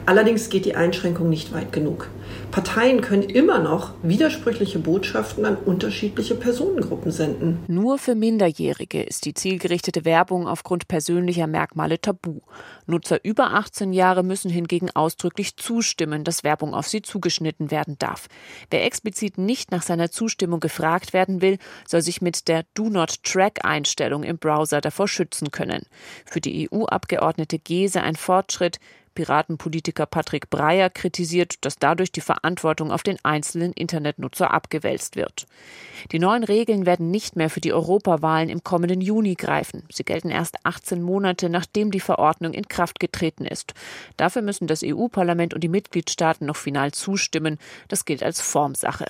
Allerdings 0.06 0.50
geht 0.50 0.64
die 0.64 0.76
Einschränkung 0.76 1.28
nicht 1.28 1.52
weit 1.52 1.72
genug. 1.72 2.08
Parteien 2.52 3.00
können 3.00 3.22
immer 3.22 3.58
noch 3.58 3.94
widersprüchliche 4.02 4.78
Botschaften 4.78 5.46
an 5.46 5.56
unterschiedliche 5.56 6.34
Personengruppen 6.34 7.10
senden. 7.10 7.64
Nur 7.66 7.96
für 7.96 8.14
Minderjährige 8.14 9.02
ist 9.02 9.24
die 9.24 9.32
zielgerichtete 9.32 10.04
Werbung 10.04 10.46
aufgrund 10.46 10.86
persönlicher 10.86 11.46
Merkmale 11.46 11.98
tabu. 11.98 12.40
Nutzer 12.86 13.24
über 13.24 13.54
18 13.54 13.94
Jahre 13.94 14.22
müssen 14.22 14.50
hingegen 14.50 14.90
ausdrücklich 14.90 15.56
zustimmen, 15.56 16.24
dass 16.24 16.44
Werbung 16.44 16.74
auf 16.74 16.86
sie 16.86 17.00
zugeschnitten 17.00 17.70
werden 17.70 17.96
darf. 17.98 18.28
Wer 18.70 18.84
explizit 18.84 19.38
nicht 19.38 19.70
nach 19.70 19.82
seiner 19.82 20.10
Zustimmung 20.10 20.60
gefragt 20.60 21.14
werden 21.14 21.40
will, 21.40 21.56
soll 21.88 22.02
sich 22.02 22.20
mit 22.20 22.48
der 22.48 22.66
Do 22.74 22.90
Not 22.90 23.22
Track 23.24 23.64
Einstellung 23.64 24.24
im 24.24 24.36
Browser 24.36 24.82
davor 24.82 25.08
schützen 25.08 25.52
können. 25.52 25.86
Für 26.26 26.42
die 26.42 26.68
EU-Abgeordnete 26.70 27.58
Gese 27.58 28.02
ein 28.02 28.16
Fortschritt, 28.16 28.78
Piratenpolitiker 29.14 30.06
Patrick 30.06 30.50
Breyer 30.50 30.90
kritisiert, 30.90 31.64
dass 31.64 31.76
dadurch 31.76 32.12
die 32.12 32.20
Verantwortung 32.20 32.90
auf 32.90 33.02
den 33.02 33.18
einzelnen 33.22 33.72
Internetnutzer 33.72 34.52
abgewälzt 34.52 35.16
wird. 35.16 35.46
Die 36.10 36.18
neuen 36.18 36.44
Regeln 36.44 36.86
werden 36.86 37.10
nicht 37.10 37.36
mehr 37.36 37.50
für 37.50 37.60
die 37.60 37.72
Europawahlen 37.72 38.48
im 38.48 38.64
kommenden 38.64 39.00
Juni 39.00 39.34
greifen. 39.34 39.84
Sie 39.90 40.04
gelten 40.04 40.30
erst 40.30 40.56
18 40.64 41.02
Monate, 41.02 41.48
nachdem 41.48 41.90
die 41.90 42.00
Verordnung 42.00 42.52
in 42.52 42.68
Kraft 42.68 43.00
getreten 43.00 43.44
ist. 43.44 43.74
Dafür 44.16 44.42
müssen 44.42 44.66
das 44.66 44.82
EU-Parlament 44.84 45.54
und 45.54 45.62
die 45.62 45.68
Mitgliedstaaten 45.68 46.46
noch 46.46 46.56
final 46.56 46.92
zustimmen. 46.92 47.58
Das 47.88 48.04
gilt 48.04 48.22
als 48.22 48.40
Formsache. 48.40 49.06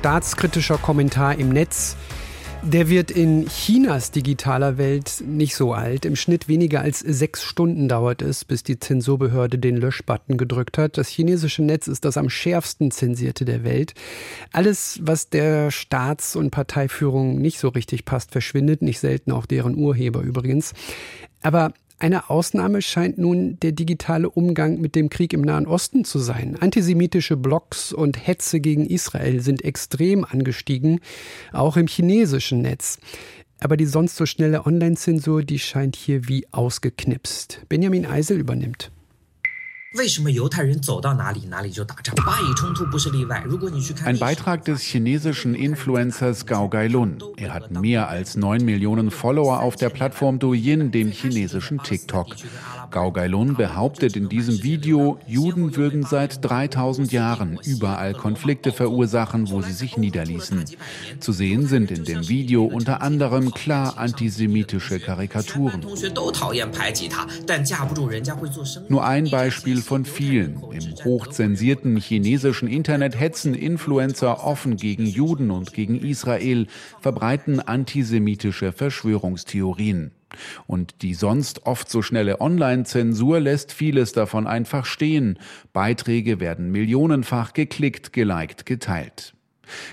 Staatskritischer 0.00 0.78
Kommentar 0.78 1.38
im 1.38 1.50
Netz. 1.50 1.94
Der 2.62 2.88
wird 2.88 3.10
in 3.10 3.46
Chinas 3.46 4.10
digitaler 4.10 4.78
Welt 4.78 5.22
nicht 5.26 5.54
so 5.54 5.74
alt. 5.74 6.06
Im 6.06 6.16
Schnitt 6.16 6.48
weniger 6.48 6.80
als 6.80 7.00
sechs 7.00 7.44
Stunden 7.44 7.86
dauert 7.86 8.22
es, 8.22 8.46
bis 8.46 8.62
die 8.62 8.78
Zensurbehörde 8.78 9.58
den 9.58 9.76
Löschbutton 9.76 10.38
gedrückt 10.38 10.78
hat. 10.78 10.96
Das 10.96 11.08
chinesische 11.08 11.62
Netz 11.62 11.86
ist 11.86 12.06
das 12.06 12.16
am 12.16 12.30
schärfsten 12.30 12.90
zensierte 12.90 13.44
der 13.44 13.62
Welt. 13.62 13.92
Alles, 14.52 15.00
was 15.02 15.28
der 15.28 15.70
Staats- 15.70 16.34
und 16.34 16.50
Parteiführung 16.50 17.38
nicht 17.38 17.58
so 17.58 17.68
richtig 17.68 18.06
passt, 18.06 18.32
verschwindet, 18.32 18.80
nicht 18.80 19.00
selten 19.00 19.32
auch 19.32 19.44
deren 19.44 19.76
Urheber 19.76 20.22
übrigens. 20.22 20.72
Aber 21.42 21.74
eine 22.00 22.30
Ausnahme 22.30 22.82
scheint 22.82 23.18
nun 23.18 23.58
der 23.60 23.72
digitale 23.72 24.30
Umgang 24.30 24.80
mit 24.80 24.94
dem 24.94 25.10
Krieg 25.10 25.32
im 25.32 25.42
Nahen 25.42 25.66
Osten 25.66 26.04
zu 26.04 26.18
sein. 26.18 26.56
Antisemitische 26.58 27.36
Blogs 27.36 27.92
und 27.92 28.26
Hetze 28.26 28.60
gegen 28.60 28.86
Israel 28.86 29.40
sind 29.40 29.64
extrem 29.64 30.24
angestiegen, 30.24 31.00
auch 31.52 31.76
im 31.76 31.86
chinesischen 31.86 32.62
Netz. 32.62 32.98
Aber 33.60 33.76
die 33.76 33.84
sonst 33.84 34.16
so 34.16 34.24
schnelle 34.24 34.64
Online-Zensur, 34.64 35.42
die 35.42 35.58
scheint 35.58 35.94
hier 35.94 36.26
wie 36.28 36.46
ausgeknipst. 36.50 37.66
Benjamin 37.68 38.06
Eisel 38.06 38.38
übernimmt. 38.38 38.90
Ein 44.04 44.20
Beitrag 44.20 44.64
des 44.64 44.82
chinesischen 44.82 45.56
Influencers 45.56 46.46
Gao 46.46 46.68
Gailun. 46.68 47.18
Er 47.36 47.52
hat 47.52 47.72
mehr 47.72 48.08
als 48.08 48.36
9 48.36 48.64
Millionen 48.64 49.10
Follower 49.10 49.58
auf 49.58 49.74
der 49.74 49.90
Plattform 49.90 50.38
Douyin, 50.38 50.92
dem 50.92 51.10
chinesischen 51.10 51.82
TikTok. 51.82 52.36
Gao 52.90 53.12
Gailun 53.12 53.54
behauptet 53.54 54.16
in 54.16 54.28
diesem 54.28 54.62
Video, 54.62 55.18
Juden 55.26 55.76
würden 55.76 56.02
seit 56.02 56.44
3000 56.44 57.12
Jahren 57.12 57.58
überall 57.64 58.14
Konflikte 58.14 58.72
verursachen, 58.72 59.50
wo 59.50 59.62
sie 59.62 59.72
sich 59.72 59.96
niederließen. 59.96 60.64
Zu 61.20 61.32
sehen 61.32 61.66
sind 61.66 61.90
in 61.90 62.04
dem 62.04 62.28
Video 62.28 62.64
unter 62.64 63.00
anderem 63.02 63.52
klar 63.52 63.96
antisemitische 63.96 64.98
Karikaturen. 64.98 65.86
Nur 68.88 69.04
ein 69.04 69.30
Beispiel 69.30 69.82
von 69.82 70.04
vielen. 70.04 70.60
Im 70.72 71.04
hochzensierten 71.04 71.96
chinesischen 71.96 72.68
Internet 72.68 73.18
hetzen 73.18 73.54
Influencer 73.54 74.44
offen 74.44 74.76
gegen 74.76 75.06
Juden 75.06 75.50
und 75.50 75.72
gegen 75.72 76.00
Israel, 76.00 76.66
verbreiten 77.00 77.60
antisemitische 77.60 78.72
Verschwörungstheorien. 78.72 80.12
Und 80.66 81.02
die 81.02 81.14
sonst 81.14 81.66
oft 81.66 81.90
so 81.90 82.02
schnelle 82.02 82.40
Online-Zensur 82.40 83.40
lässt 83.40 83.72
vieles 83.72 84.12
davon 84.12 84.46
einfach 84.46 84.86
stehen. 84.86 85.38
Beiträge 85.72 86.40
werden 86.40 86.70
millionenfach 86.70 87.52
geklickt, 87.52 88.12
geliked, 88.12 88.66
geteilt. 88.66 89.34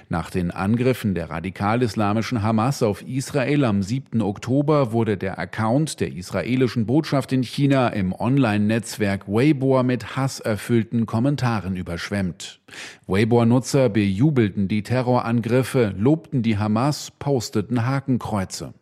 Nach 0.10 0.29
den 0.29 0.51
Angriffen 0.51 1.15
der 1.15 1.29
radikal-islamischen 1.29 2.41
Hamas 2.41 2.84
auf 2.84 3.01
Israel 3.01 3.65
am 3.65 3.84
7. 3.84 4.22
Oktober 4.22 4.91
wurde 4.91 5.17
der 5.17 5.39
Account 5.39 6.00
der 6.00 6.13
israelischen 6.13 6.86
Botschaft 6.86 7.32
in 7.32 7.44
China 7.44 7.89
im 7.89 8.13
Online-Netzwerk 8.13 9.27
Weibo 9.27 9.82
mit 9.84 10.15
hasserfüllten 10.15 11.06
Kommentaren 11.06 11.75
überschwemmt. 11.75 12.60
Weibo-Nutzer 13.08 13.89
bejubelten 13.89 14.67
die 14.67 14.84
Terrorangriffe, 14.84 15.94
lobten 15.98 16.41
die 16.41 16.58
Hamas, 16.58 17.12
posteten 17.12 17.86
Hakenkreuze. 17.86 18.74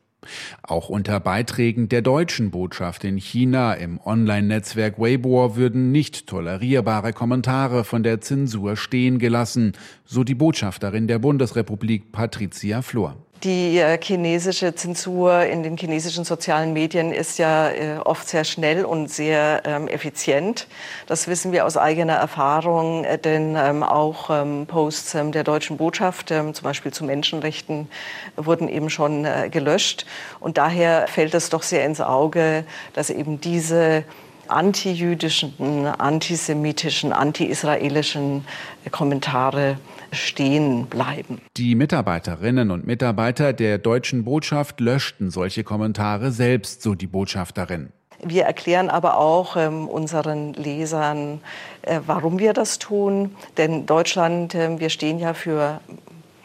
Auch 0.63 0.89
unter 0.89 1.20
Beiträgen 1.20 1.89
der 1.89 2.01
deutschen 2.01 2.51
Botschaft 2.51 3.03
in 3.03 3.17
China 3.17 3.74
im 3.74 4.00
Online-Netzwerk 4.00 5.00
Weibo 5.00 5.55
würden 5.55 5.91
nicht 5.91 6.27
tolerierbare 6.27 7.13
Kommentare 7.13 7.84
von 7.84 8.03
der 8.03 8.22
Zensur 8.22 8.75
stehen 8.77 9.20
gelassen, 9.20 9.74
so 10.05 10.24
die 10.24 10.36
Botschafterin 10.36 11.08
der 11.08 11.20
Bundesrepublik 11.20 12.12
Patricia 12.12 12.82
Flor. 12.82 13.25
Die 13.44 13.77
äh, 13.77 14.00
chinesische 14.01 14.75
Zensur 14.75 15.44
in 15.44 15.62
den 15.62 15.77
chinesischen 15.77 16.24
sozialen 16.24 16.74
Medien 16.74 17.12
ist 17.12 17.38
ja 17.38 17.70
äh, 17.70 17.98
oft 18.04 18.27
sehr 18.27 18.46
schnell 18.46 18.86
und 18.86 19.12
sehr 19.12 19.62
ähm, 19.65 19.88
effizient. 19.88 20.68
Das 21.06 21.27
wissen 21.27 21.51
wir 21.51 21.65
aus 21.65 21.75
eigener 21.75 22.13
Erfahrung, 22.13 23.04
äh, 23.04 23.18
denn 23.20 23.56
ähm, 23.58 23.84
auch 23.84 24.30
ähm, 24.30 24.65
Posts 24.68 25.18
der 25.34 25.44
deutschen 25.44 25.77
Botschaft, 25.77 26.30
zum 26.30 26.54
Beispiel 26.63 26.92
zu 26.92 27.04
Menschenrechten, 27.04 27.89
wurden 28.36 28.68
eben 28.68 28.89
schon 28.89 29.27
gelöscht. 29.51 30.06
Und 30.39 30.58
daher 30.58 31.08
fällt 31.08 31.34
es 31.34 31.50
doch 31.50 31.63
sehr 31.63 31.86
ins 31.86 32.01
Auge, 32.01 32.65
dass 32.94 33.10
eben 33.10 33.39
diese 33.39 34.04
antijüdischen, 34.48 35.88
antisemitischen, 35.88 37.13
anti-israelischen 37.13 38.46
Kommentare 38.92 39.77
stehen 40.15 40.88
bleiben. 40.88 41.41
Die 41.57 41.75
Mitarbeiterinnen 41.75 42.72
und 42.72 42.88
Mitarbeiter 42.88 43.53
der 43.53 43.77
deutschen 43.77 44.24
Botschaft 44.24 44.79
löschten 44.79 45.29
solche 45.29 45.63
Kommentare 45.63 46.31
selbst, 46.31 46.81
so 46.81 46.95
die 46.95 47.07
Botschafterin. 47.07 47.89
Wir 48.24 48.45
erklären 48.45 48.89
aber 48.89 49.17
auch 49.17 49.57
ähm, 49.57 49.88
unseren 49.88 50.53
Lesern, 50.53 51.41
äh, 51.81 52.00
warum 52.05 52.39
wir 52.39 52.53
das 52.53 52.79
tun. 52.79 53.36
Denn 53.57 53.86
Deutschland, 53.86 54.55
äh, 54.55 54.79
wir 54.79 54.89
stehen 54.89 55.19
ja 55.19 55.34
für 55.34 55.81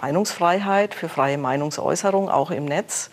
Meinungsfreiheit, 0.01 0.95
für 0.95 1.09
freie 1.09 1.39
Meinungsäußerung, 1.39 2.29
auch 2.29 2.51
im 2.51 2.65
Netz. 2.65 3.11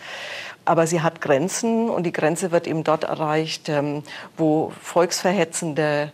Aber 0.66 0.86
sie 0.86 1.02
hat 1.02 1.22
Grenzen 1.22 1.90
und 1.90 2.04
die 2.04 2.12
Grenze 2.12 2.52
wird 2.52 2.68
eben 2.68 2.84
dort 2.84 3.06
erreicht, 3.06 3.70
ähm, 3.70 4.04
wo 4.36 4.74
volksverhetzende 4.82 6.12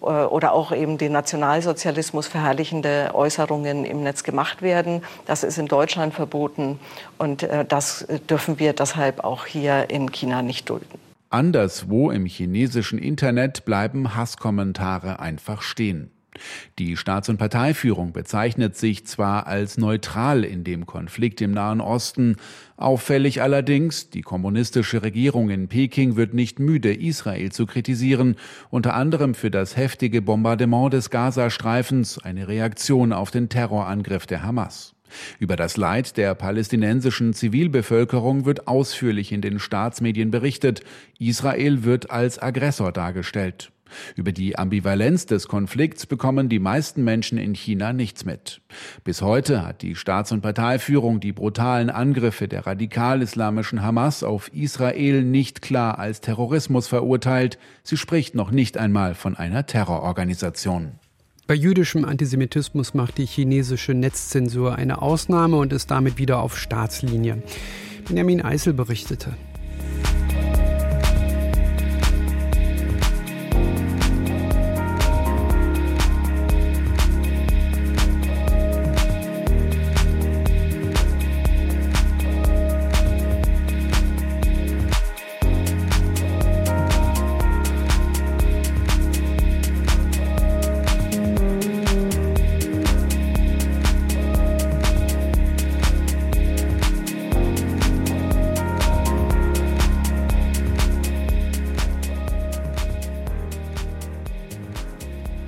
oder 0.00 0.52
auch 0.52 0.72
eben 0.72 0.98
den 0.98 1.12
Nationalsozialismus 1.12 2.26
verherrlichende 2.26 3.10
Äußerungen 3.14 3.84
im 3.84 4.02
Netz 4.02 4.22
gemacht 4.22 4.62
werden. 4.62 5.02
Das 5.26 5.42
ist 5.42 5.58
in 5.58 5.66
Deutschland 5.66 6.14
verboten 6.14 6.78
und 7.18 7.42
äh, 7.42 7.64
das 7.64 8.06
dürfen 8.28 8.58
wir 8.58 8.72
deshalb 8.72 9.24
auch 9.24 9.46
hier 9.46 9.90
in 9.90 10.12
China 10.12 10.42
nicht 10.42 10.68
dulden. 10.70 10.98
Anderswo 11.30 12.10
im 12.10 12.24
chinesischen 12.24 12.98
Internet 12.98 13.64
bleiben 13.64 14.14
Hasskommentare 14.14 15.18
einfach 15.18 15.62
stehen. 15.62 16.10
Die 16.78 16.96
Staats- 16.96 17.28
und 17.28 17.38
Parteiführung 17.38 18.12
bezeichnet 18.12 18.76
sich 18.76 19.06
zwar 19.06 19.46
als 19.46 19.78
neutral 19.78 20.44
in 20.44 20.64
dem 20.64 20.86
Konflikt 20.86 21.40
im 21.40 21.52
Nahen 21.52 21.80
Osten, 21.80 22.36
auffällig 22.76 23.42
allerdings, 23.42 24.10
die 24.10 24.22
kommunistische 24.22 25.02
Regierung 25.02 25.50
in 25.50 25.68
Peking 25.68 26.16
wird 26.16 26.34
nicht 26.34 26.58
müde, 26.58 26.94
Israel 26.94 27.52
zu 27.52 27.66
kritisieren, 27.66 28.36
unter 28.70 28.94
anderem 28.94 29.34
für 29.34 29.50
das 29.50 29.76
heftige 29.76 30.22
Bombardement 30.22 30.92
des 30.92 31.10
Gazastreifens, 31.10 32.18
eine 32.18 32.48
Reaktion 32.48 33.12
auf 33.12 33.30
den 33.30 33.48
Terrorangriff 33.48 34.26
der 34.26 34.42
Hamas. 34.42 34.96
Über 35.38 35.56
das 35.56 35.76
Leid 35.76 36.16
der 36.16 36.34
palästinensischen 36.34 37.32
Zivilbevölkerung 37.32 38.44
wird 38.44 38.68
ausführlich 38.68 39.32
in 39.32 39.40
den 39.40 39.58
Staatsmedien 39.58 40.30
berichtet. 40.30 40.80
Israel 41.18 41.84
wird 41.84 42.10
als 42.10 42.42
Aggressor 42.42 42.92
dargestellt. 42.92 43.70
Über 44.14 44.32
die 44.32 44.58
Ambivalenz 44.58 45.26
des 45.26 45.48
Konflikts 45.48 46.06
bekommen 46.06 46.48
die 46.48 46.58
meisten 46.58 47.04
Menschen 47.04 47.38
in 47.38 47.54
China 47.54 47.92
nichts 47.92 48.24
mit. 48.24 48.60
Bis 49.04 49.22
heute 49.22 49.66
hat 49.66 49.82
die 49.82 49.94
Staats- 49.94 50.32
und 50.32 50.40
Parteiführung 50.40 51.20
die 51.20 51.32
brutalen 51.32 51.90
Angriffe 51.90 52.48
der 52.48 52.66
radikal-islamischen 52.66 53.82
Hamas 53.82 54.22
auf 54.22 54.52
Israel 54.52 55.22
nicht 55.22 55.62
klar 55.62 55.98
als 55.98 56.20
Terrorismus 56.20 56.88
verurteilt. 56.88 57.58
Sie 57.82 57.96
spricht 57.96 58.34
noch 58.34 58.50
nicht 58.50 58.78
einmal 58.78 59.14
von 59.14 59.36
einer 59.36 59.66
Terrororganisation. 59.66 60.92
Bei 61.46 61.54
jüdischem 61.54 62.04
Antisemitismus 62.04 62.92
macht 62.94 63.18
die 63.18 63.26
chinesische 63.26 63.94
Netzzensur 63.94 64.74
eine 64.74 65.00
Ausnahme 65.00 65.56
und 65.58 65.72
ist 65.72 65.92
damit 65.92 66.18
wieder 66.18 66.40
auf 66.40 66.58
Staatslinie. 66.58 67.40
Benjamin 68.08 68.42
Eisel 68.42 68.72
berichtete. 68.72 69.34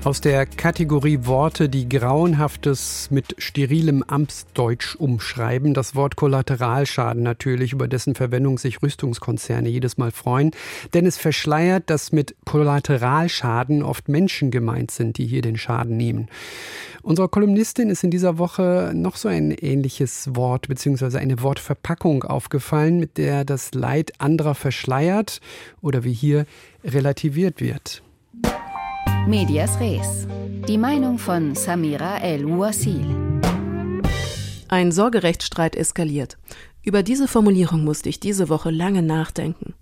Aus 0.05 0.21
der 0.21 0.47
Kategorie 0.47 1.19
Worte, 1.23 1.69
die 1.69 1.89
Grauenhaftes 1.89 3.11
mit 3.11 3.35
sterilem 3.39 4.05
Amtsdeutsch 4.05 4.95
umschreiben, 4.95 5.75
das 5.75 5.97
Wort 5.97 6.15
Kollateralschaden 6.15 7.25
natürlich, 7.25 7.73
über 7.73 7.89
dessen 7.89 8.15
Verwendung 8.15 8.59
sich 8.59 8.81
Rüstungskonzerne 8.81 9.69
jedes 9.69 9.99
Mal 9.99 10.13
freuen. 10.13 10.53
Denn 10.95 11.05
es 11.05 11.19
verschleiert, 11.19 11.91
dass 11.91 12.13
mit 12.13 12.37
Kollateralschaden 12.47 13.83
oft 13.83 14.09
Menschen 14.09 14.53
gemeint 14.53 14.93
sind, 14.93 15.19
die 15.19 15.27
hier 15.27 15.43
den 15.43 15.59
Schaden 15.59 15.97
nehmen. 15.97 16.29
Unserer 17.03 17.29
Kolumnistin 17.29 17.91
ist 17.91 18.05
in 18.05 18.13
dieser 18.13 18.39
Woche 18.39 18.93
noch 18.95 19.17
so 19.17 19.29
ein 19.29 19.51
ähnliches 19.51 20.35
Wort 20.37 20.69
bzw. 20.69 21.19
eine 21.19 21.43
Wortverpackung 21.43 22.23
aufgefallen, 22.23 23.01
mit 23.01 23.19
der 23.19 23.45
das 23.45 23.75
Leid 23.75 24.13
anderer 24.21 24.55
verschleiert 24.55 25.41
oder 25.83 26.05
wie 26.05 26.15
hier 26.15 26.47
relativiert 26.85 27.61
wird. 27.61 28.03
Medias 29.27 29.79
Res. 29.81 30.27
Die 30.69 30.79
Meinung 30.79 31.19
von 31.19 31.55
Samira 31.55 32.19
El-Wasil. 32.19 33.07
Ein 34.69 34.93
Sorgerechtsstreit 34.93 35.77
eskaliert. 35.77 36.39
Über 36.83 37.03
diese 37.03 37.29
Formulierung 37.29 37.85
musste 37.85 38.09
ich 38.09 38.21
diese 38.21 38.49
Woche 38.49 38.71
lange 38.71 39.03
nachdenken. 39.03 39.75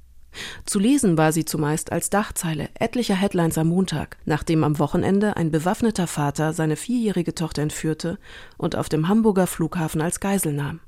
Zu 0.64 0.78
lesen 0.78 1.16
war 1.16 1.32
sie 1.32 1.44
zumeist 1.44 1.92
als 1.92 2.10
Dachzeile 2.10 2.68
etlicher 2.74 3.14
Headlines 3.14 3.58
am 3.58 3.68
Montag, 3.68 4.18
nachdem 4.24 4.64
am 4.64 4.78
Wochenende 4.78 5.36
ein 5.36 5.50
bewaffneter 5.50 6.06
Vater 6.06 6.52
seine 6.52 6.76
vierjährige 6.76 7.34
Tochter 7.34 7.62
entführte 7.62 8.18
und 8.56 8.76
auf 8.76 8.88
dem 8.88 9.08
Hamburger 9.08 9.46
Flughafen 9.46 10.00
als 10.00 10.20
Geisel 10.20 10.52
nahm. 10.52 10.80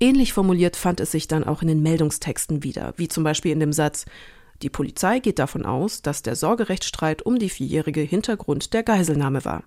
Ähnlich 0.00 0.32
formuliert 0.32 0.76
fand 0.76 1.00
es 1.00 1.10
sich 1.10 1.26
dann 1.26 1.44
auch 1.44 1.62
in 1.62 1.68
den 1.68 1.82
Meldungstexten 1.82 2.62
wieder, 2.62 2.94
wie 2.96 3.08
zum 3.08 3.24
Beispiel 3.24 3.52
in 3.52 3.60
dem 3.60 3.72
Satz 3.72 4.04
die 4.62 4.70
Polizei 4.70 5.20
geht 5.20 5.38
davon 5.38 5.64
aus, 5.64 6.02
dass 6.02 6.22
der 6.22 6.34
Sorgerechtsstreit 6.34 7.22
um 7.22 7.38
die 7.38 7.48
Vierjährige 7.48 8.00
Hintergrund 8.00 8.72
der 8.72 8.82
Geiselnahme 8.82 9.44
war. 9.44 9.64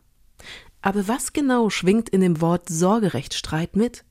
Aber 0.82 1.08
was 1.08 1.34
genau 1.34 1.70
schwingt 1.70 2.10
in 2.10 2.22
dem 2.22 2.42
Wort 2.42 2.68
Sorgerechtsstreit 2.68 3.76
mit? 3.76 4.04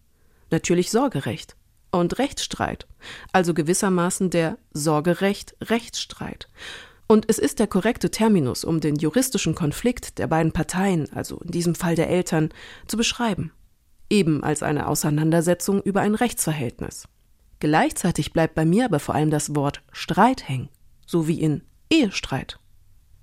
Natürlich 0.50 0.90
Sorgerecht 0.90 1.56
und 1.90 2.18
Rechtsstreit, 2.18 2.86
also 3.32 3.52
gewissermaßen 3.52 4.30
der 4.30 4.58
Sorgerecht-Rechtsstreit. 4.72 6.48
Und 7.08 7.28
es 7.28 7.40
ist 7.40 7.58
der 7.58 7.66
korrekte 7.66 8.10
Terminus, 8.10 8.62
um 8.62 8.80
den 8.80 8.94
juristischen 8.94 9.56
Konflikt 9.56 10.18
der 10.18 10.28
beiden 10.28 10.52
Parteien, 10.52 11.12
also 11.12 11.38
in 11.38 11.50
diesem 11.50 11.74
Fall 11.74 11.96
der 11.96 12.08
Eltern, 12.08 12.50
zu 12.86 12.96
beschreiben. 12.96 13.52
Eben 14.08 14.44
als 14.44 14.62
eine 14.62 14.86
Auseinandersetzung 14.86 15.82
über 15.82 16.02
ein 16.02 16.14
Rechtsverhältnis. 16.14 17.08
Gleichzeitig 17.60 18.32
bleibt 18.32 18.54
bei 18.54 18.64
mir 18.64 18.86
aber 18.86 18.98
vor 18.98 19.14
allem 19.14 19.30
das 19.30 19.54
Wort 19.54 19.82
Streit 19.92 20.48
hängen, 20.48 20.70
so 21.06 21.28
wie 21.28 21.40
in 21.40 21.62
Ehestreit. 21.90 22.58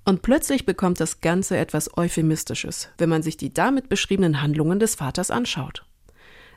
Und 0.06 0.22
plötzlich 0.22 0.66
bekommt 0.66 1.00
das 1.00 1.20
Ganze 1.20 1.58
etwas 1.58 1.98
Euphemistisches, 1.98 2.90
wenn 2.98 3.10
man 3.10 3.24
sich 3.24 3.36
die 3.36 3.54
damit 3.54 3.90
beschriebenen 3.90 4.42
Handlungen 4.42 4.80
des 4.80 4.96
Vaters 4.96 5.32
anschaut. 5.32 5.84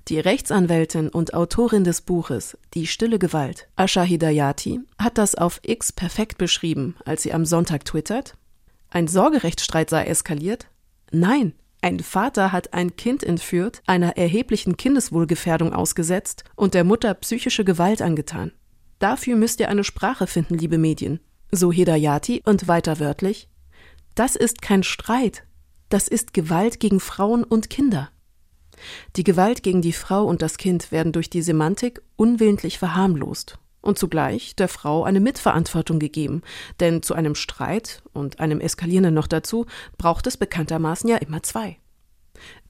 Die 0.09 0.21
Rechtsanwältin 0.21 1.09
und 1.09 1.35
Autorin 1.35 1.85
des 1.85 2.01
Buches 2.03 2.57
Die 2.75 2.87
stille 2.87 3.19
Gewalt, 3.19 3.69
Asha 3.77 4.03
Hidayati, 4.03 4.81
hat 4.99 5.19
das 5.19 5.35
auf 5.35 5.61
X 5.63 5.93
perfekt 5.93 6.39
beschrieben, 6.39 6.97
als 7.05 7.23
sie 7.23 7.33
am 7.33 7.45
Sonntag 7.45 7.85
twittert: 7.85 8.37
Ein 8.89 9.09
Sorgerechtsstreit 9.09 9.91
sei 9.91 10.05
eskaliert? 10.05 10.69
Nein, 11.11 11.55
ein 11.83 12.01
Vater 12.01 12.53
hat 12.53 12.75
ein 12.75 12.97
Kind 12.97 13.23
entführt, 13.23 13.83
einer 13.87 14.17
erheblichen 14.17 14.77
Kindeswohlgefährdung 14.77 15.73
ausgesetzt 15.73 16.45
und 16.55 16.75
der 16.75 16.85
Mutter 16.85 17.15
psychische 17.15 17.65
Gewalt 17.65 18.03
angetan. 18.03 18.53
Dafür 18.99 19.37
müsst 19.37 19.61
ihr 19.61 19.69
eine 19.69 19.85
Sprache 19.85 20.27
finden, 20.27 20.59
liebe 20.59 20.77
Medien. 20.77 21.21
So 21.51 21.73
Hedayati 21.73 22.43
und 22.45 22.69
weiter 22.69 23.01
wörtlich. 23.01 23.49
Das 24.15 24.37
ist 24.37 24.61
kein 24.61 24.83
Streit. 24.83 25.45
Das 25.89 26.07
ist 26.07 26.35
Gewalt 26.35 26.81
gegen 26.81 27.01
Frauen 27.01 27.45
und 27.45 27.71
Kinder. 27.71 28.11
Die 29.17 29.25
Gewalt 29.25 29.63
gegen 29.63 29.83
die 29.83 29.93
Frau 29.93 30.25
und 30.25 30.43
das 30.43 30.59
Kind 30.59 30.93
werden 30.93 31.13
durch 31.13 31.31
die 31.31 31.43
Semantik 31.43 32.03
unwillentlich 32.17 32.79
verharmlost 32.79 33.59
und 33.81 33.99
zugleich 33.99 34.57
der 34.57 34.69
Frau 34.69 35.05
eine 35.05 35.21
Mitverantwortung 35.21 35.99
gegeben, 35.99 36.43
denn 36.81 37.03
zu 37.03 37.15
einem 37.15 37.35
Streit 37.35 38.03
und 38.13 38.41
einem 38.41 38.61
Eskalierenden 38.61 39.15
noch 39.15 39.27
dazu 39.27 39.67
braucht 39.97 40.27
es 40.27 40.37
bekanntermaßen 40.37 41.09
ja 41.09 41.17
immer 41.17 41.43
zwei. 41.43 41.79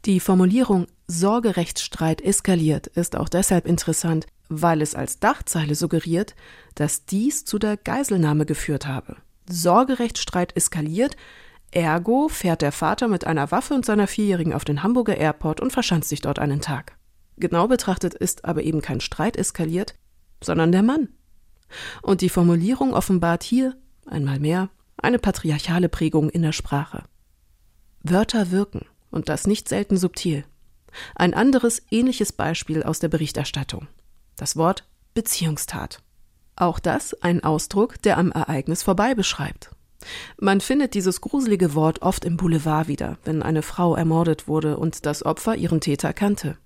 Die 0.04 0.20
Formulierung 0.20 0.86
Sorgerechtsstreit 1.08 2.22
eskaliert 2.22 2.86
ist 2.86 3.16
auch 3.16 3.28
deshalb 3.28 3.66
interessant, 3.66 4.26
weil 4.48 4.82
es 4.82 4.94
als 4.94 5.20
Dachzeile 5.20 5.74
suggeriert, 5.74 6.34
dass 6.74 7.04
dies 7.04 7.44
zu 7.44 7.58
der 7.58 7.76
Geiselnahme 7.76 8.46
geführt 8.46 8.86
habe. 8.86 9.16
Sorgerechtsstreit 9.48 10.56
eskaliert, 10.56 11.16
ergo 11.70 12.28
fährt 12.28 12.62
der 12.62 12.72
Vater 12.72 13.08
mit 13.08 13.26
einer 13.26 13.50
Waffe 13.50 13.74
und 13.74 13.84
seiner 13.84 14.06
Vierjährigen 14.06 14.54
auf 14.54 14.64
den 14.64 14.82
Hamburger 14.82 15.16
Airport 15.16 15.60
und 15.60 15.72
verschanzt 15.72 16.08
sich 16.08 16.20
dort 16.20 16.38
einen 16.38 16.60
Tag. 16.60 16.96
Genau 17.36 17.68
betrachtet 17.68 18.14
ist 18.14 18.44
aber 18.44 18.62
eben 18.62 18.82
kein 18.82 19.00
Streit 19.00 19.36
eskaliert, 19.36 19.94
sondern 20.42 20.72
der 20.72 20.82
Mann. 20.82 21.08
Und 22.02 22.20
die 22.20 22.28
Formulierung 22.28 22.94
offenbart 22.94 23.42
hier, 23.42 23.76
einmal 24.06 24.40
mehr, 24.40 24.70
eine 24.96 25.18
patriarchale 25.18 25.88
Prägung 25.88 26.30
in 26.30 26.42
der 26.42 26.52
Sprache. 26.52 27.04
Wörter 28.02 28.50
wirken, 28.50 28.86
und 29.10 29.28
das 29.28 29.46
nicht 29.46 29.68
selten 29.68 29.96
subtil. 29.96 30.44
Ein 31.14 31.34
anderes 31.34 31.82
ähnliches 31.90 32.32
Beispiel 32.32 32.82
aus 32.82 32.98
der 32.98 33.08
Berichterstattung. 33.08 33.86
Das 34.36 34.56
Wort 34.56 34.88
Beziehungstat. 35.14 36.02
Auch 36.56 36.78
das 36.78 37.14
ein 37.22 37.42
Ausdruck, 37.42 38.00
der 38.02 38.18
am 38.18 38.32
Ereignis 38.32 38.82
vorbei 38.82 39.14
beschreibt. 39.14 39.70
Man 40.38 40.60
findet 40.60 40.94
dieses 40.94 41.20
gruselige 41.20 41.74
Wort 41.74 42.02
oft 42.02 42.24
im 42.24 42.36
Boulevard 42.36 42.88
wieder, 42.88 43.18
wenn 43.24 43.42
eine 43.42 43.62
Frau 43.62 43.96
ermordet 43.96 44.48
wurde 44.48 44.78
und 44.78 45.04
das 45.06 45.24
Opfer 45.24 45.56
ihren 45.56 45.80
Täter 45.80 46.12
kannte. 46.12 46.56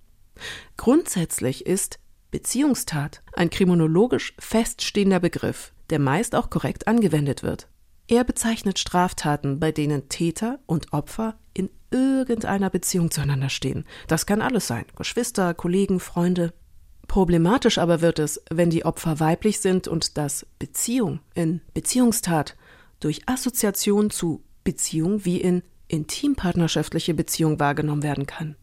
Grundsätzlich 0.77 1.67
ist 1.67 1.99
Beziehungstat 2.35 3.23
ein 3.35 3.49
kriminologisch 3.49 4.35
feststehender 4.41 5.21
Begriff, 5.21 5.73
der 5.91 6.01
meist 6.01 6.35
auch 6.35 6.51
korrekt 6.51 6.89
angewendet 6.89 7.45
wird. 7.45 7.69
Er 8.09 8.25
bezeichnet 8.25 8.81
Straftaten, 8.81 9.61
bei 9.61 9.71
denen 9.71 10.09
Täter 10.09 10.59
und 10.67 10.93
Opfer 10.93 11.37
in 11.53 11.71
irgendeiner 11.93 12.71
Beziehung 12.71 13.13
zueinander 13.13 13.51
stehen. 13.51 13.85
Das 14.09 14.27
kann 14.27 14.43
alles 14.43 14.67
sein 14.67 14.85
Geschwister, 14.97 15.55
Kollegen, 15.55 16.01
Freunde. 16.01 16.53
Problematisch 17.07 17.79
aber 17.79 18.01
wird 18.01 18.19
es, 18.19 18.43
wenn 18.51 18.69
die 18.69 18.85
Opfer 18.85 19.21
weiblich 19.21 19.61
sind 19.61 19.87
und 19.87 20.19
das 20.19 20.45
Beziehung 20.59 21.21
in 21.35 21.61
Beziehungstat 21.73 22.57
durch 22.99 23.29
Assoziation 23.29 24.11
zu 24.11 24.43
Beziehung 24.65 25.25
wie 25.25 25.41
in 25.41 25.63
intimpartnerschaftliche 25.87 27.15
Beziehung 27.15 27.61
wahrgenommen 27.61 28.03
werden 28.03 28.27
kann. 28.27 28.57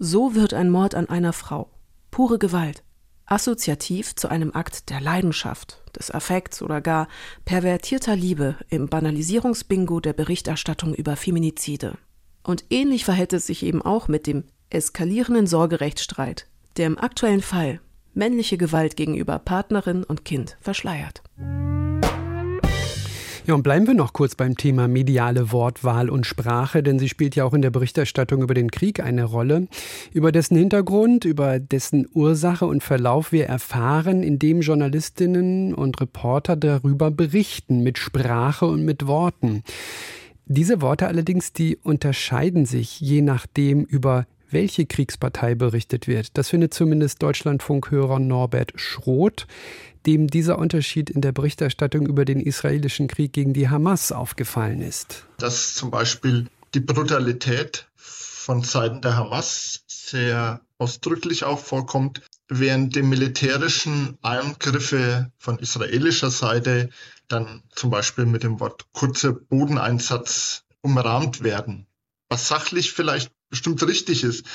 So 0.00 0.34
wird 0.34 0.54
ein 0.54 0.70
Mord 0.70 0.96
an 0.96 1.08
einer 1.08 1.32
Frau, 1.32 1.70
pure 2.10 2.40
Gewalt, 2.40 2.82
assoziativ 3.32 4.14
zu 4.14 4.28
einem 4.28 4.54
Akt 4.54 4.90
der 4.90 5.00
Leidenschaft, 5.00 5.82
des 5.96 6.10
Affekts 6.10 6.60
oder 6.60 6.82
gar 6.82 7.08
pervertierter 7.46 8.14
Liebe 8.14 8.56
im 8.68 8.88
Banalisierungsbingo 8.88 10.00
der 10.00 10.12
Berichterstattung 10.12 10.94
über 10.94 11.16
Feminizide. 11.16 11.96
Und 12.42 12.64
ähnlich 12.68 13.06
verhält 13.06 13.32
es 13.32 13.46
sich 13.46 13.62
eben 13.62 13.80
auch 13.80 14.06
mit 14.06 14.26
dem 14.26 14.44
eskalierenden 14.68 15.46
Sorgerechtsstreit, 15.46 16.46
der 16.76 16.86
im 16.86 16.98
aktuellen 16.98 17.42
Fall 17.42 17.80
männliche 18.12 18.58
Gewalt 18.58 18.96
gegenüber 18.96 19.38
Partnerin 19.38 20.04
und 20.04 20.26
Kind 20.26 20.58
verschleiert. 20.60 21.22
Ja, 23.44 23.54
und 23.54 23.64
bleiben 23.64 23.88
wir 23.88 23.94
noch 23.94 24.12
kurz 24.12 24.36
beim 24.36 24.56
Thema 24.56 24.86
mediale 24.86 25.50
Wortwahl 25.50 26.10
und 26.10 26.26
Sprache, 26.26 26.84
denn 26.84 27.00
sie 27.00 27.08
spielt 27.08 27.34
ja 27.34 27.44
auch 27.44 27.54
in 27.54 27.62
der 27.62 27.70
Berichterstattung 27.70 28.40
über 28.40 28.54
den 28.54 28.70
Krieg 28.70 29.00
eine 29.00 29.24
Rolle. 29.24 29.66
Über 30.12 30.30
dessen 30.30 30.56
Hintergrund, 30.56 31.24
über 31.24 31.58
dessen 31.58 32.08
Ursache 32.14 32.66
und 32.66 32.84
Verlauf 32.84 33.32
wir 33.32 33.46
erfahren, 33.46 34.22
indem 34.22 34.60
Journalistinnen 34.60 35.74
und 35.74 36.00
Reporter 36.00 36.54
darüber 36.54 37.10
berichten, 37.10 37.82
mit 37.82 37.98
Sprache 37.98 38.66
und 38.66 38.84
mit 38.84 39.08
Worten. 39.08 39.64
Diese 40.46 40.80
Worte 40.80 41.08
allerdings, 41.08 41.52
die 41.52 41.76
unterscheiden 41.82 42.64
sich 42.64 43.00
je 43.00 43.22
nachdem, 43.22 43.82
über 43.82 44.26
welche 44.52 44.86
Kriegspartei 44.86 45.54
berichtet 45.54 46.06
wird. 46.06 46.36
Das 46.36 46.50
findet 46.50 46.74
zumindest 46.74 47.22
Deutschlandfunkhörer 47.22 48.18
Norbert 48.18 48.72
Schroth 48.76 49.46
dem 50.06 50.26
dieser 50.26 50.58
Unterschied 50.58 51.10
in 51.10 51.20
der 51.20 51.32
Berichterstattung 51.32 52.06
über 52.06 52.24
den 52.24 52.40
israelischen 52.40 53.08
Krieg 53.08 53.32
gegen 53.32 53.52
die 53.52 53.68
Hamas 53.68 54.12
aufgefallen 54.12 54.82
ist. 54.82 55.26
Dass 55.38 55.74
zum 55.74 55.90
Beispiel 55.90 56.48
die 56.74 56.80
Brutalität 56.80 57.88
von 57.94 58.62
Seiten 58.62 59.00
der 59.02 59.16
Hamas 59.16 59.84
sehr 59.86 60.60
ausdrücklich 60.78 61.44
auch 61.44 61.60
vorkommt, 61.60 62.22
während 62.48 62.96
die 62.96 63.02
militärischen 63.02 64.18
Angriffe 64.22 65.30
von 65.38 65.58
israelischer 65.58 66.30
Seite 66.30 66.90
dann 67.28 67.62
zum 67.74 67.90
Beispiel 67.90 68.26
mit 68.26 68.42
dem 68.42 68.60
Wort 68.60 68.86
kurzer 68.92 69.32
Bodeneinsatz 69.32 70.64
umrahmt 70.80 71.44
werden. 71.44 71.86
Was 72.32 72.48
sachlich 72.48 72.92
vielleicht 72.92 73.30
bestimmt 73.50 73.86
richtig 73.86 74.24
ist, 74.24 74.46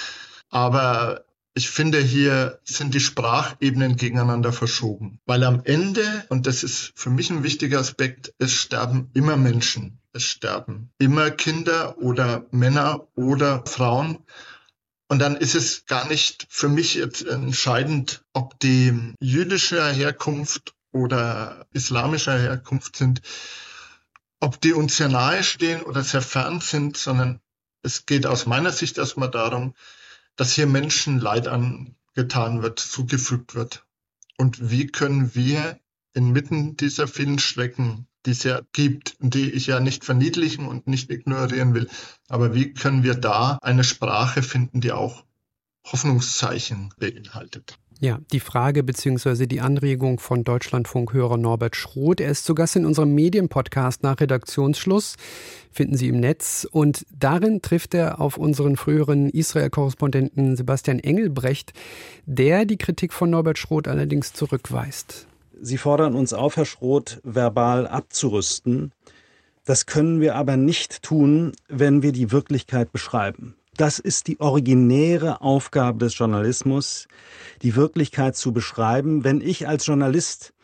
aber 0.50 1.26
ich 1.54 1.70
finde, 1.70 2.00
hier 2.02 2.60
sind 2.64 2.96
die 2.96 3.00
Sprachebenen 3.00 3.98
gegeneinander 3.98 4.52
verschoben, 4.52 5.20
weil 5.28 5.44
am 5.44 5.62
Ende, 5.64 6.26
und 6.30 6.48
das 6.48 6.64
ist 6.64 6.94
für 6.96 7.12
mich 7.12 7.30
ein 7.30 7.44
wichtiger 7.44 7.80
Aspekt, 7.80 8.34
es 8.40 8.52
sterben 8.52 9.12
immer 9.14 9.38
Menschen. 9.38 10.00
Es 10.12 10.24
sterben 10.24 10.90
immer 10.98 11.30
Kinder 11.30 12.00
oder 12.00 12.48
Männer 12.50 13.08
oder 13.14 13.64
Frauen. 13.68 14.26
Und 15.08 15.20
dann 15.20 15.36
ist 15.36 15.54
es 15.54 15.86
gar 15.86 16.08
nicht 16.08 16.48
für 16.50 16.70
mich 16.70 16.96
jetzt 16.96 17.28
entscheidend, 17.28 18.26
ob 18.34 18.60
die 18.60 19.14
jüdischer 19.20 19.88
Herkunft 19.92 20.74
oder 20.92 21.68
islamischer 21.74 22.40
Herkunft 22.40 22.96
sind, 22.96 23.22
ob 24.40 24.60
die 24.62 24.74
uns 24.74 24.98
sehr 24.98 25.10
nahe 25.10 25.44
stehen 25.44 25.84
oder 25.84 26.02
sehr 26.04 26.24
fern 26.24 26.60
sind, 26.60 26.98
sondern 26.98 27.40
es 27.88 28.06
geht 28.06 28.26
aus 28.26 28.46
meiner 28.46 28.72
Sicht 28.72 28.98
erstmal 28.98 29.32
darum, 29.32 29.74
dass 30.36 30.54
hier 30.54 30.68
Menschen 30.68 31.20
Leid 31.20 31.48
angetan 31.48 32.62
wird, 32.62 32.80
zugefügt 32.80 33.56
wird. 33.56 33.86
Und 34.38 34.70
wie 34.70 34.88
können 34.88 35.34
wir 35.34 35.80
inmitten 36.14 36.76
dieser 36.76 37.08
vielen 37.08 37.40
Schrecken, 37.40 38.08
die 38.26 38.32
es 38.32 38.44
ja 38.44 38.62
gibt, 38.74 39.16
die 39.20 39.50
ich 39.52 39.68
ja 39.68 39.80
nicht 39.80 40.04
verniedlichen 40.04 40.68
und 40.68 40.86
nicht 40.88 41.10
ignorieren 41.10 41.74
will, 41.74 41.90
aber 42.28 42.54
wie 42.54 42.74
können 42.74 43.04
wir 43.04 43.16
da 43.16 43.58
eine 43.62 43.86
Sprache 43.86 44.44
finden, 44.44 44.82
die 44.82 44.92
auch 44.92 45.24
Hoffnungszeichen 45.86 46.94
beinhaltet? 46.98 47.80
Ja, 48.00 48.20
die 48.32 48.40
Frage 48.40 48.84
bzw. 48.84 49.48
die 49.48 49.60
Anregung 49.60 50.20
von 50.20 50.44
Deutschlandfunkhörer 50.44 51.36
Norbert 51.38 51.76
Schroth. 51.76 52.22
Er 52.22 52.30
ist 52.30 52.46
zu 52.46 52.54
Gast 52.54 52.76
in 52.76 52.86
unserem 52.86 53.16
Medienpodcast 53.16 54.04
nach 54.04 54.20
Redaktionsschluss. 54.20 55.16
Finden 55.72 55.98
Sie 55.98 56.08
im 56.08 56.20
Netz. 56.20 56.68
Und 56.70 57.08
darin 57.12 57.64
trifft 57.64 57.96
er 57.96 58.22
auf 58.22 58.38
unseren 58.38 58.76
früheren 58.76 59.30
Israel-Korrespondenten 59.30 60.56
Sebastian 60.56 61.00
Engelbrecht, 61.00 61.74
der 62.28 62.66
die 62.66 62.78
Kritik 62.78 63.14
von 63.14 63.32
Norbert 63.32 63.58
Schroth 63.58 63.88
allerdings 63.88 64.32
zurückweist. 64.32 65.26
Sie 65.60 65.78
fordern 65.78 66.14
uns 66.14 66.34
auf, 66.34 66.56
Herr 66.56 66.66
Schroth, 66.66 67.20
verbal 67.24 67.88
abzurüsten. 67.88 68.92
Das 69.66 69.88
können 69.88 70.22
wir 70.22 70.36
aber 70.36 70.56
nicht 70.56 71.02
tun, 71.02 71.54
wenn 71.68 72.04
wir 72.04 72.12
die 72.12 72.32
Wirklichkeit 72.32 72.92
beschreiben. 72.92 73.57
Das 73.78 74.00
ist 74.00 74.26
die 74.26 74.40
originäre 74.40 75.42
Aufgabe 75.42 76.00
des 76.00 76.18
Journalismus, 76.18 77.08
die 77.62 77.76
Wirklichkeit 77.76 78.36
zu 78.36 78.52
beschreiben. 78.52 79.24
Wenn 79.24 79.40
ich 79.40 79.68
als 79.68 79.86
Journalist 79.86 80.56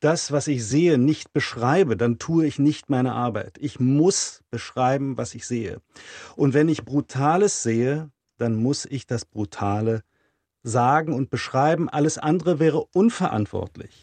das, 0.00 0.32
was 0.32 0.48
ich 0.48 0.66
sehe, 0.66 0.98
nicht 0.98 1.32
beschreibe, 1.32 1.96
dann 1.96 2.18
tue 2.18 2.44
ich 2.44 2.58
nicht 2.58 2.90
meine 2.90 3.14
Arbeit. 3.14 3.56
Ich 3.58 3.80
muss 3.80 4.42
beschreiben, 4.50 5.16
was 5.16 5.34
ich 5.34 5.46
sehe. 5.46 5.80
Und 6.36 6.52
wenn 6.52 6.68
ich 6.68 6.84
Brutales 6.84 7.62
sehe, 7.62 8.10
dann 8.36 8.56
muss 8.56 8.84
ich 8.84 9.06
das 9.06 9.24
Brutale 9.24 10.02
sagen 10.62 11.14
und 11.14 11.30
beschreiben. 11.30 11.88
Alles 11.88 12.18
andere 12.18 12.58
wäre 12.58 12.84
unverantwortlich. 12.92 14.02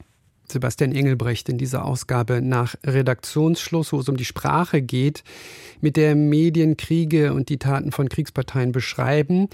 Sebastian 0.52 0.94
Engelbrecht 0.94 1.50
in 1.50 1.58
dieser 1.58 1.86
Ausgabe 1.86 2.42
nach 2.42 2.76
Redaktionsschluss, 2.86 3.94
wo 3.94 4.00
es 4.00 4.10
um 4.10 4.18
die 4.18 4.26
Sprache 4.26 4.82
geht, 4.82 5.24
mit 5.82 5.96
der 5.98 6.16
Medien 6.16 6.78
Kriege 6.78 7.34
und 7.34 7.50
die 7.50 7.58
Taten 7.58 7.92
von 7.92 8.10
Kriegsparteien 8.10 8.72
beschreiben 8.72 9.48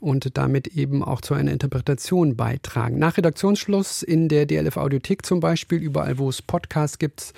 und 0.00 0.36
damit 0.36 0.68
eben 0.68 1.02
auch 1.02 1.20
zu 1.20 1.34
einer 1.34 1.52
Interpretation 1.52 2.36
beitragen. 2.36 2.98
Nach 2.98 3.16
Redaktionsschluss 3.16 4.02
in 4.02 4.28
der 4.28 4.46
DLF 4.46 4.76
Audiothek 4.76 5.24
zum 5.24 5.40
Beispiel, 5.40 5.78
überall 5.78 6.18
wo 6.18 6.28
es 6.28 6.42
Podcasts 6.42 6.98
gibt, 6.98 7.32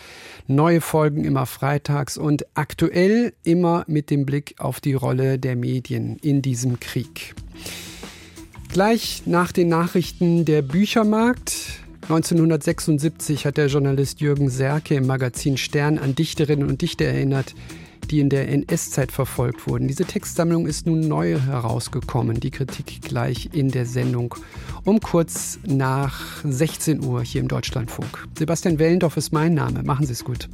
neue 0.47 0.81
Folgen 0.81 1.25
immer 1.25 1.47
freitags 1.47 2.17
und 2.17 2.47
aktuell 2.55 3.33
immer 3.45 3.85
mit 3.87 4.11
dem 4.11 4.27
Blick 4.27 4.55
auf 4.59 4.81
die 4.81 4.95
Rolle 4.95 5.39
der 5.39 5.57
Medien 5.57 6.17
in 6.23 6.43
diesem 6.43 6.81
Krieg. 6.81 7.35
Gleich 8.73 9.23
nach 9.27 9.53
den 9.53 9.69
Nachrichten 9.69 10.45
der 10.45 10.63
Büchermarkt 10.63 11.84
1976 12.05 13.47
hat 13.47 13.57
der 13.57 13.69
Journalist 13.69 14.21
Jürgen 14.21 14.51
Serke 14.51 14.95
im 14.95 15.07
Magazin 15.07 15.57
Stern 15.57 15.97
an 15.97 16.15
Dichterinnen 16.15 16.69
und 16.69 16.83
Dichter 16.83 17.07
erinnert, 17.07 17.55
die 18.11 18.21
in 18.21 18.29
der 18.29 18.47
NS-Zeit 18.51 19.11
verfolgt 19.11 19.67
wurden. 19.67 19.89
Diese 19.89 20.05
Textsammlung 20.05 20.67
ist 20.67 20.87
nun 20.87 21.09
neu 21.09 21.41
herausgekommen. 21.41 22.41
Die 22.41 22.51
Kritik 22.51 23.01
gleich 23.01 23.49
in 23.55 23.71
der 23.71 23.87
Sendung 23.87 24.35
um 24.85 25.01
kurz 25.01 25.59
nach 25.65 26.21
16 26.45 27.03
Uhr 27.03 27.23
hier 27.23 27.41
im 27.41 27.49
Deutschlandfunk. 27.49 28.29
Sebastian 28.39 28.79
Wellendorf 28.79 29.17
ist 29.17 29.33
mein 29.33 29.55
Name. 29.55 29.83
Machen 29.83 30.05
Sie 30.05 30.13
es 30.13 30.25
gut. 30.25 30.51